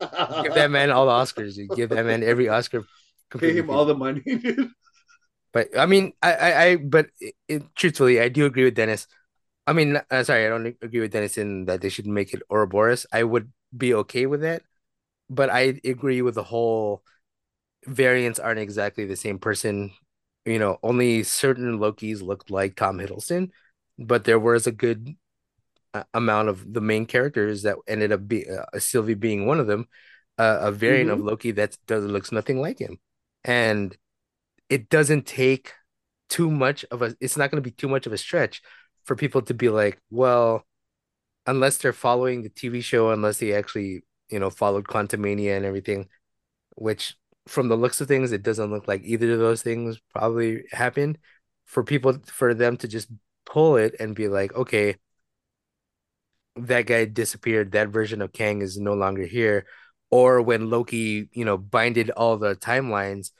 [0.00, 1.56] give that man all the Oscars.
[1.56, 2.84] You give that man every Oscar.
[3.38, 4.70] Pay him all the money, dude.
[5.52, 9.06] But I mean, I, I, I but it, it, truthfully, I do agree with Dennis.
[9.66, 12.42] I mean, uh, sorry, I don't agree with Dennis in that they should make it
[12.50, 13.06] Ouroboros.
[13.12, 14.62] I would be okay with that,
[15.30, 17.02] but I agree with the whole
[17.86, 19.92] variants aren't exactly the same person.
[20.44, 23.50] You know, only certain Lokis looked like Tom Hiddleston,
[23.98, 25.14] but there was a good
[25.94, 29.66] uh, amount of the main characters that ended up being uh, Sylvie being one of
[29.66, 29.86] them,
[30.38, 32.98] uh, a variant of Loki that does looks nothing like him,
[33.44, 33.96] and
[34.68, 35.72] it doesn't take
[36.28, 37.16] too much of a.
[37.20, 38.62] It's not going to be too much of a stretch
[39.04, 40.66] for people to be like, well,
[41.46, 46.08] unless they're following the TV show, unless they actually you know followed Quantumania and everything,
[46.76, 47.16] which
[47.46, 51.18] from the looks of things, it doesn't look like either of those things probably happened.
[51.64, 53.08] For people, for them to just
[53.46, 54.96] pull it and be like, okay,
[56.56, 57.72] that guy disappeared.
[57.72, 59.66] That version of Kang is no longer here.
[60.10, 63.30] Or when Loki, you know, binded all the timelines,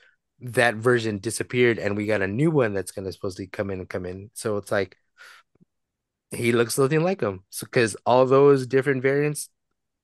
[0.41, 3.89] that version disappeared and we got a new one that's gonna supposedly come in and
[3.89, 4.31] come in.
[4.35, 4.97] So it's like
[6.31, 7.45] he looks nothing like him.
[7.51, 9.51] So because all those different variants,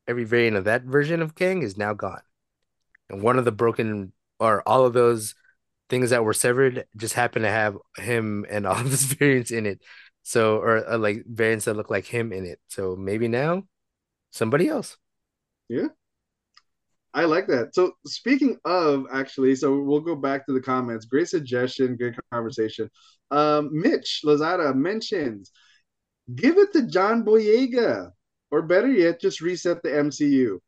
[0.07, 2.21] every variant of that version of Kang is now gone.
[3.11, 5.35] One of the broken or all of those
[5.89, 9.67] things that were severed just happen to have him and all of those variants in
[9.67, 9.83] it.
[10.23, 12.61] So or, uh like variants that look like him in it.
[12.69, 13.65] So maybe now
[14.31, 14.97] somebody else.
[15.69, 15.89] Yeah.
[17.15, 17.75] I like that.
[17.75, 21.07] So speaking of actually, so we'll go back to the comments.
[21.07, 22.91] Great suggestion, good conversation.
[23.31, 25.51] Um, Mitch Lazada mentions
[26.35, 28.11] give it to John Boyega,
[28.51, 30.59] or better yet, just reset the MCU.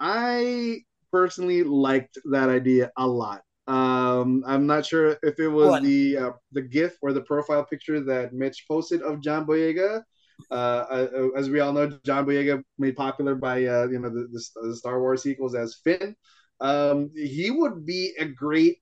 [0.00, 0.80] I
[1.14, 3.40] personally liked that idea a lot.
[3.68, 5.82] Um, I'm not sure if it was What?
[5.84, 10.02] the uh, the GIF or the profile picture that Mitch posted of John Boyega,
[10.50, 14.26] uh, uh, as we all know, John Boyega made popular by uh, you know the,
[14.34, 16.16] the, the Star Wars sequels as Finn.
[16.60, 18.78] Um, he would be a great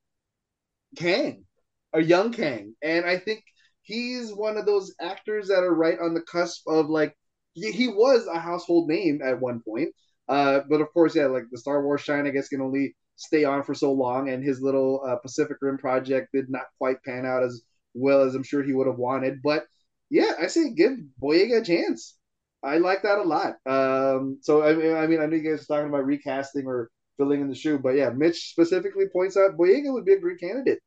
[0.97, 1.45] Kang,
[1.93, 3.45] a young Kang, and I think
[3.83, 7.15] he's one of those actors that are right on the cusp of like
[7.55, 9.91] he, he was a household name at one point.
[10.29, 13.45] Uh, but of course, yeah, like the Star Wars shine, I guess, can only stay
[13.45, 17.27] on for so long, and his little uh, Pacific Rim project did not quite pan
[17.27, 17.63] out as
[17.95, 19.43] well as I'm sure he would have wanted.
[19.43, 19.65] But
[20.11, 20.93] yeah, I say give
[21.23, 22.17] Boyega a chance.
[22.63, 23.57] I like that a lot.
[23.67, 26.91] Um, so I mean, I mean, I know you guys are talking about recasting or
[27.17, 30.41] filling in the shoe, but yeah, Mitch specifically points out Boyega would be a great
[30.41, 30.79] candidate.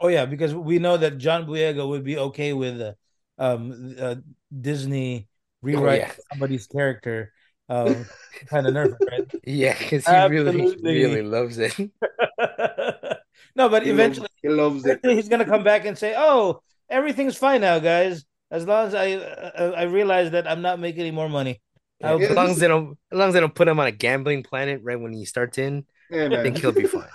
[0.00, 2.92] Oh yeah, because we know that John Boyega would be okay with uh,
[3.38, 4.16] um, uh,
[4.60, 5.28] Disney
[5.62, 6.12] rewrite oh, yeah.
[6.32, 7.32] somebody's character
[7.68, 8.06] um,
[8.46, 9.30] kind of nervous, right?
[9.44, 10.76] Yeah, because he Absolutely.
[10.82, 11.74] really, really loves it.
[13.56, 15.00] no, but he eventually loves, he loves it.
[15.02, 18.24] He's gonna come back and say, "Oh, everything's fine now, guys.
[18.50, 21.60] As long as I uh, I realize that I'm not making any more money."
[22.00, 23.92] Yeah, as long as they don't, as long as they don't put him on a
[23.92, 27.08] gambling planet right when he starts in, yeah, I think he'll be fine.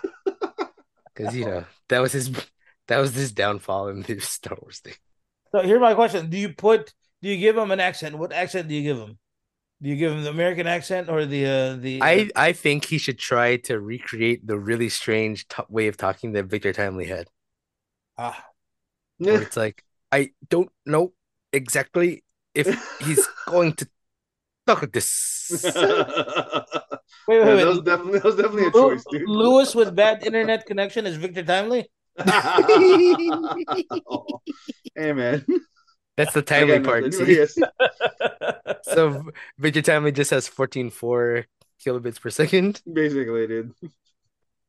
[1.13, 2.31] Because you know that was his
[2.87, 4.93] that was his downfall in the Star Wars thing.
[5.51, 8.17] So here's my question: Do you put do you give him an accent?
[8.17, 9.17] What accent do you give him?
[9.81, 11.99] Do you give him the American accent or the uh, the?
[12.03, 16.33] I I think he should try to recreate the really strange t- way of talking
[16.33, 17.27] that Victor Timely had.
[18.17, 18.45] Ah,
[19.17, 21.13] Where it's like I don't know
[21.51, 22.23] exactly
[22.53, 22.67] if
[22.99, 23.89] he's going to
[24.67, 25.49] talk at this.
[25.65, 25.73] wait,
[27.27, 27.63] wait, yeah, wait.
[27.63, 29.27] That was definitely that was definitely a choice, dude.
[29.27, 31.89] Lewis with bad internet connection is Victor Timely.
[32.19, 34.41] oh,
[34.95, 35.45] hey man.
[36.17, 37.13] That's the timely part.
[37.27, 37.55] Yes.
[38.83, 39.23] so
[39.57, 41.45] Victor Timely just has 14.4
[41.83, 42.81] kilobits per second.
[42.91, 43.73] Basically, dude.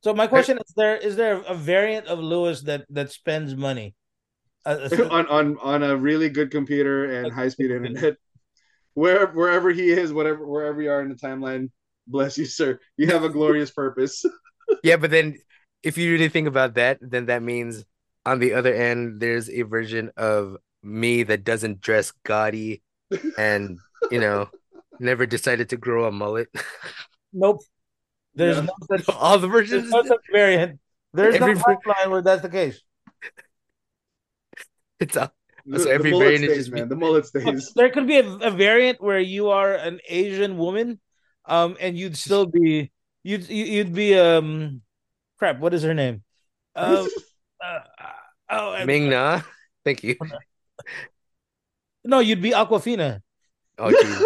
[0.03, 3.95] So my question is: there is there a variant of Lewis that that spends money
[4.65, 8.17] uh, on on on a really good computer and high speed internet?
[8.95, 11.71] Where wherever he is, whatever wherever you are in the timeline,
[12.05, 12.79] bless you, sir.
[12.97, 14.23] You have a glorious purpose.
[14.83, 15.37] yeah, but then
[15.83, 17.85] if you really think about that, then that means
[18.25, 22.81] on the other end, there's a version of me that doesn't dress gaudy
[23.37, 23.79] and
[24.11, 24.49] you know
[24.99, 26.49] never decided to grow a mullet.
[27.35, 27.61] Nope.
[28.35, 29.89] There's no, no such all the versions.
[29.89, 30.79] There's no such variant.
[31.13, 32.79] There's every, no timeline where that's the case.
[34.99, 35.31] It's a
[35.77, 36.89] so every the variant stays, is just man.
[36.89, 37.73] The mullet stays.
[37.75, 40.99] There could be a, a, variant where you are an Asian woman,
[41.45, 42.91] um, and you'd still be
[43.23, 44.81] you'd you'd be um,
[45.39, 45.59] crap.
[45.59, 46.23] What is her name?
[46.75, 47.07] Um,
[47.59, 47.79] uh,
[48.49, 49.41] oh, Ming Na.
[49.83, 50.15] Thank you.
[52.05, 53.21] No, you'd be Awkwafina.
[53.77, 54.21] Oh, Jesus.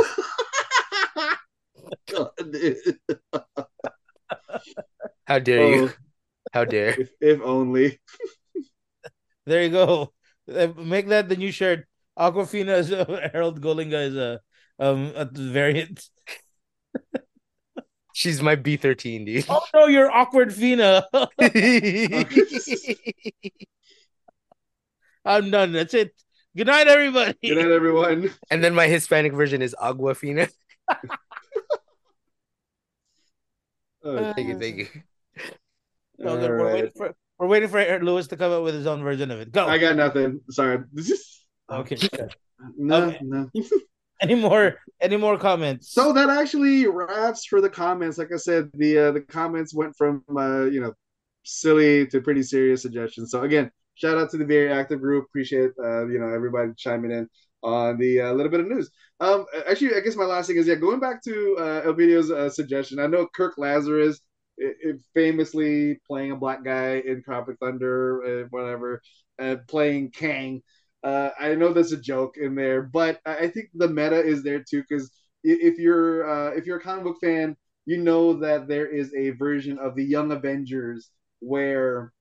[5.26, 5.92] How dare oh, you?
[6.54, 7.00] How dare?
[7.00, 8.00] If, if, only.
[9.46, 10.14] there you go.
[10.52, 11.86] Uh, make that the new shirt.
[12.18, 14.40] Awkwafina is uh, Harold Golinga is a
[14.80, 16.10] um a variant.
[18.14, 19.46] She's my B thirteen, dude.
[19.50, 21.06] Oh no, you're awkward Fina.
[25.26, 25.74] I'm done.
[25.74, 26.16] That's it.
[26.58, 27.36] Good night, everybody.
[27.44, 28.32] Good night, everyone.
[28.50, 30.50] And then my Hispanic version is Aguafina.
[34.04, 34.88] oh, thank you, thank you.
[36.18, 36.74] No, we're, right.
[36.74, 39.52] waiting for, we're waiting for Lewis to come up with his own version of it.
[39.52, 39.68] Go.
[39.68, 40.42] I got nothing.
[40.50, 40.80] Sorry.
[41.70, 41.98] okay.
[42.76, 43.20] no, okay.
[43.22, 43.52] no.
[44.20, 48.68] any more any more comments so that actually wraps for the comments like i said
[48.74, 50.92] the uh, the comments went from uh, you know
[51.44, 55.26] silly to pretty serious suggestions so again shout out to the very active group.
[55.26, 57.28] Appreciate uh, you know everybody chiming in
[57.64, 58.90] on the uh, little bit of news.
[59.20, 63.00] Um, actually, I guess my last thing is yeah, going back to uh, uh, suggestion.
[63.00, 64.22] I know Kirk Lazarus,
[65.14, 69.02] famously playing a black guy in Tropic Thunder, uh, whatever,
[69.40, 70.62] uh, playing Kang.
[71.04, 74.64] Uh, I know there's a joke in there, but I think the meta is there
[74.68, 75.12] too because
[75.44, 79.32] if you're uh, if you're a comic book fan, you know that there is a
[79.32, 82.12] version of the Young Avengers where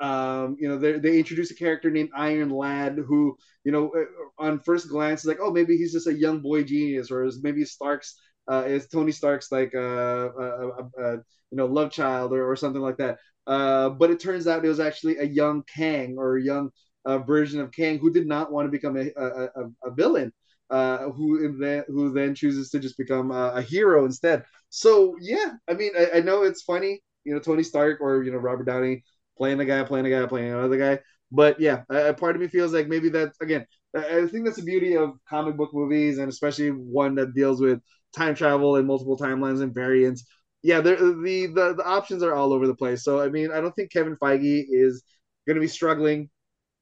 [0.00, 4.60] um, you know, they introduce a character named Iron Lad who, you know, uh, on
[4.60, 7.64] first glance is like, oh, maybe he's just a young boy genius, or is maybe
[7.64, 8.16] Stark's
[8.50, 11.12] uh, is Tony Stark's like a, a, a, a
[11.50, 13.18] you know love child or, or something like that.
[13.46, 16.70] Uh, but it turns out it was actually a young Kang or a young
[17.04, 19.48] uh, version of Kang who did not want to become a, a,
[19.84, 20.32] a villain.
[20.70, 24.44] Uh, who then who then chooses to just become a, a hero instead.
[24.68, 28.30] So yeah, I mean, I, I, know it's funny, you know, Tony Stark or you
[28.30, 29.02] know Robert Downey
[29.40, 31.00] playing the guy, playing the guy, playing another guy.
[31.32, 33.66] But yeah, a part of me feels like maybe that's again.
[33.96, 37.80] I think that's the beauty of comic book movies, and especially one that deals with
[38.16, 40.24] time travel and multiple timelines and variants.
[40.62, 43.04] Yeah, the the the options are all over the place.
[43.04, 45.02] So I mean, I don't think Kevin Feige is
[45.46, 46.30] going to be struggling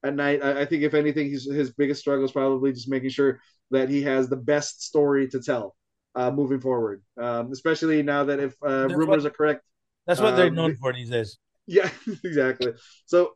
[0.05, 0.43] at night.
[0.45, 3.41] I, I think if anything, his his biggest struggle is probably just making sure
[3.73, 5.77] that he has the best story to tell
[6.17, 7.03] uh, moving forward.
[7.21, 9.63] Um, especially now that if uh, rumors what- are correct,
[10.07, 11.39] That's what they're Um, known for these days.
[11.69, 11.91] Yeah,
[12.25, 12.75] exactly.
[13.07, 13.33] So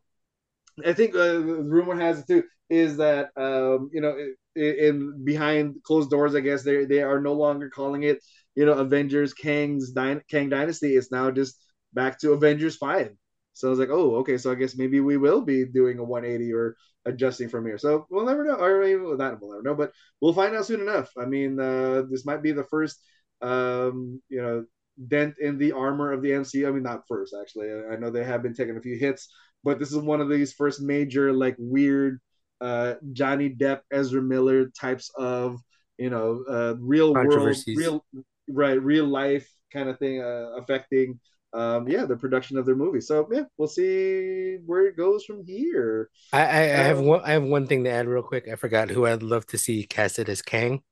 [0.84, 4.16] I think uh, the rumor has it too is that um, you know
[4.56, 8.18] in, in behind closed doors, I guess they they are no longer calling it
[8.54, 10.96] you know Avengers Kang's Dyn- Kang Dynasty.
[10.96, 11.56] It's now just
[11.94, 13.12] back to Avengers Five.
[13.54, 14.38] So I was like, oh, okay.
[14.38, 17.78] So I guess maybe we will be doing a 180 or adjusting from here.
[17.78, 18.54] So we'll never know.
[18.56, 21.10] Or maybe well, not we'll never know, but we'll find out soon enough.
[21.18, 22.98] I mean, uh, this might be the first,
[23.42, 24.64] um, you know,
[25.08, 26.68] dent in the armor of the MCU.
[26.68, 27.68] I mean, not first actually.
[27.90, 29.28] I know they have been taking a few hits,
[29.64, 32.20] but this is one of these first major like weird
[32.60, 35.58] uh, Johnny Depp, Ezra Miller types of
[35.98, 38.04] you know uh, real world, real
[38.48, 41.18] right, real life kind of thing uh, affecting
[41.54, 43.00] um, yeah the production of their movie.
[43.00, 46.10] So yeah, we'll see where it goes from here.
[46.32, 48.48] I, I, I have Um, one I have one thing to add real quick.
[48.48, 50.82] I forgot who I'd love to see casted as Kang.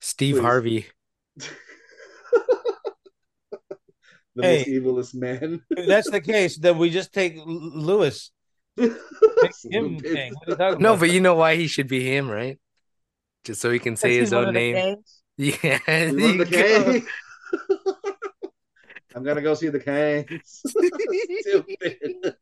[0.00, 0.40] Steve Please.
[0.40, 0.86] Harvey.
[4.34, 4.58] the Hey.
[4.58, 5.62] most evilest man.
[5.70, 8.30] If that's the case, then we just take Lewis.
[8.76, 8.96] Him
[9.52, 10.14] Stupid.
[10.14, 10.32] Kang.
[10.34, 11.00] What are you talking No, about?
[11.00, 12.58] but you know why he should be him, right?
[13.44, 14.76] Just so he can say his own of the name.
[14.76, 15.20] Kangs.
[15.36, 16.92] Yeah, You there the you go.
[16.92, 17.06] Kang?
[19.16, 20.40] I'm gonna go see the Kangs.
[21.44, 22.34] Stupid.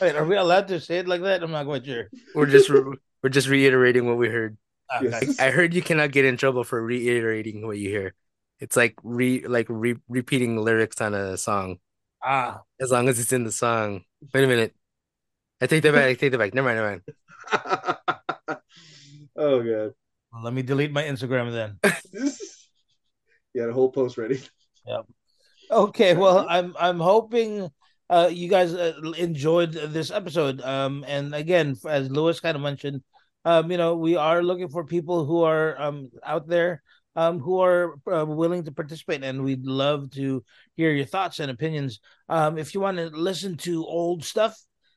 [0.00, 1.42] Wait, are we allowed to say it like that?
[1.42, 2.08] I'm not quite sure.
[2.34, 4.56] We're just re- we're just reiterating what we heard.
[4.90, 5.24] Ah, Yes.
[5.36, 5.44] gotcha.
[5.44, 8.14] I heard you cannot get in trouble for reiterating what you hear.
[8.60, 11.78] It's like re like re repeating lyrics on a song.
[12.22, 14.04] Ah, As long as it's in the song.
[14.34, 14.74] Wait a minute.
[15.60, 16.04] I take that back.
[16.04, 16.54] I take that back.
[16.54, 17.02] Never mind.
[17.50, 17.88] Never
[18.50, 18.60] mind.
[19.36, 19.94] oh god.
[20.32, 21.78] well, let me delete my Instagram then.
[23.52, 24.40] You had a whole post ready.
[24.86, 25.06] Yep.
[25.70, 27.68] Okay, well, I'm I'm hoping
[28.08, 30.60] uh you guys uh, enjoyed this episode.
[30.60, 33.02] Um, and again, as Lewis kind of mentioned,
[33.44, 36.82] um, you know, we are looking for people who are um out there
[37.16, 40.44] um who are uh, willing to participate, and we'd love to
[40.76, 42.00] hear your thoughts and opinions.
[42.28, 44.56] Um, if you want to listen to old stuff,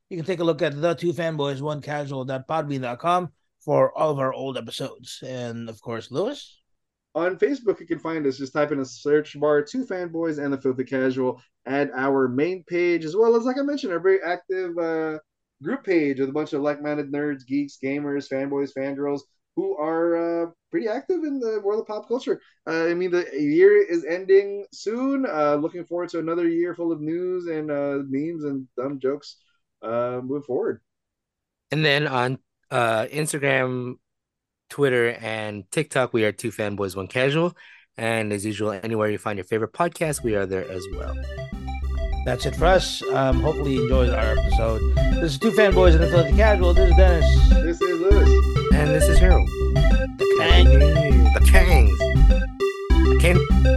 [0.09, 3.29] you can take a look at the two fanboys one casual.podbean.com
[3.63, 5.23] for all of our old episodes.
[5.25, 6.59] And of course, Lewis.
[7.15, 8.37] On Facebook, you can find us.
[8.37, 12.63] Just type in a search bar, two fanboys and the filthy casual, at our main
[12.63, 15.19] page, as well as, like I mentioned, our very active uh,
[15.61, 19.21] group page with a bunch of like-minded nerds, geeks, gamers, fanboys, fangirls
[19.55, 22.41] who are uh, pretty active in the world of pop culture.
[22.67, 25.25] Uh, I mean, the year is ending soon.
[25.25, 29.37] Uh, looking forward to another year full of news and uh, memes and dumb jokes
[29.81, 30.81] uh, moving forward.
[31.71, 32.39] And then on
[32.71, 33.95] uh Instagram,
[34.69, 37.55] Twitter, and TikTok, we are two fanboys, one casual.
[37.95, 41.15] And as usual, anywhere you find your favorite podcast, we are there as well.
[42.25, 43.03] That's it for us.
[43.03, 44.95] Um, hopefully you enjoyed our episode.
[45.15, 46.73] This is Two Fanboys and the Filthy Casual.
[46.73, 47.49] This is Dennis.
[47.49, 48.52] This is Lewis
[48.83, 49.47] and this is Harold.
[49.47, 51.33] The Kangs.
[51.33, 51.99] The Kangs.
[52.91, 53.72] I can't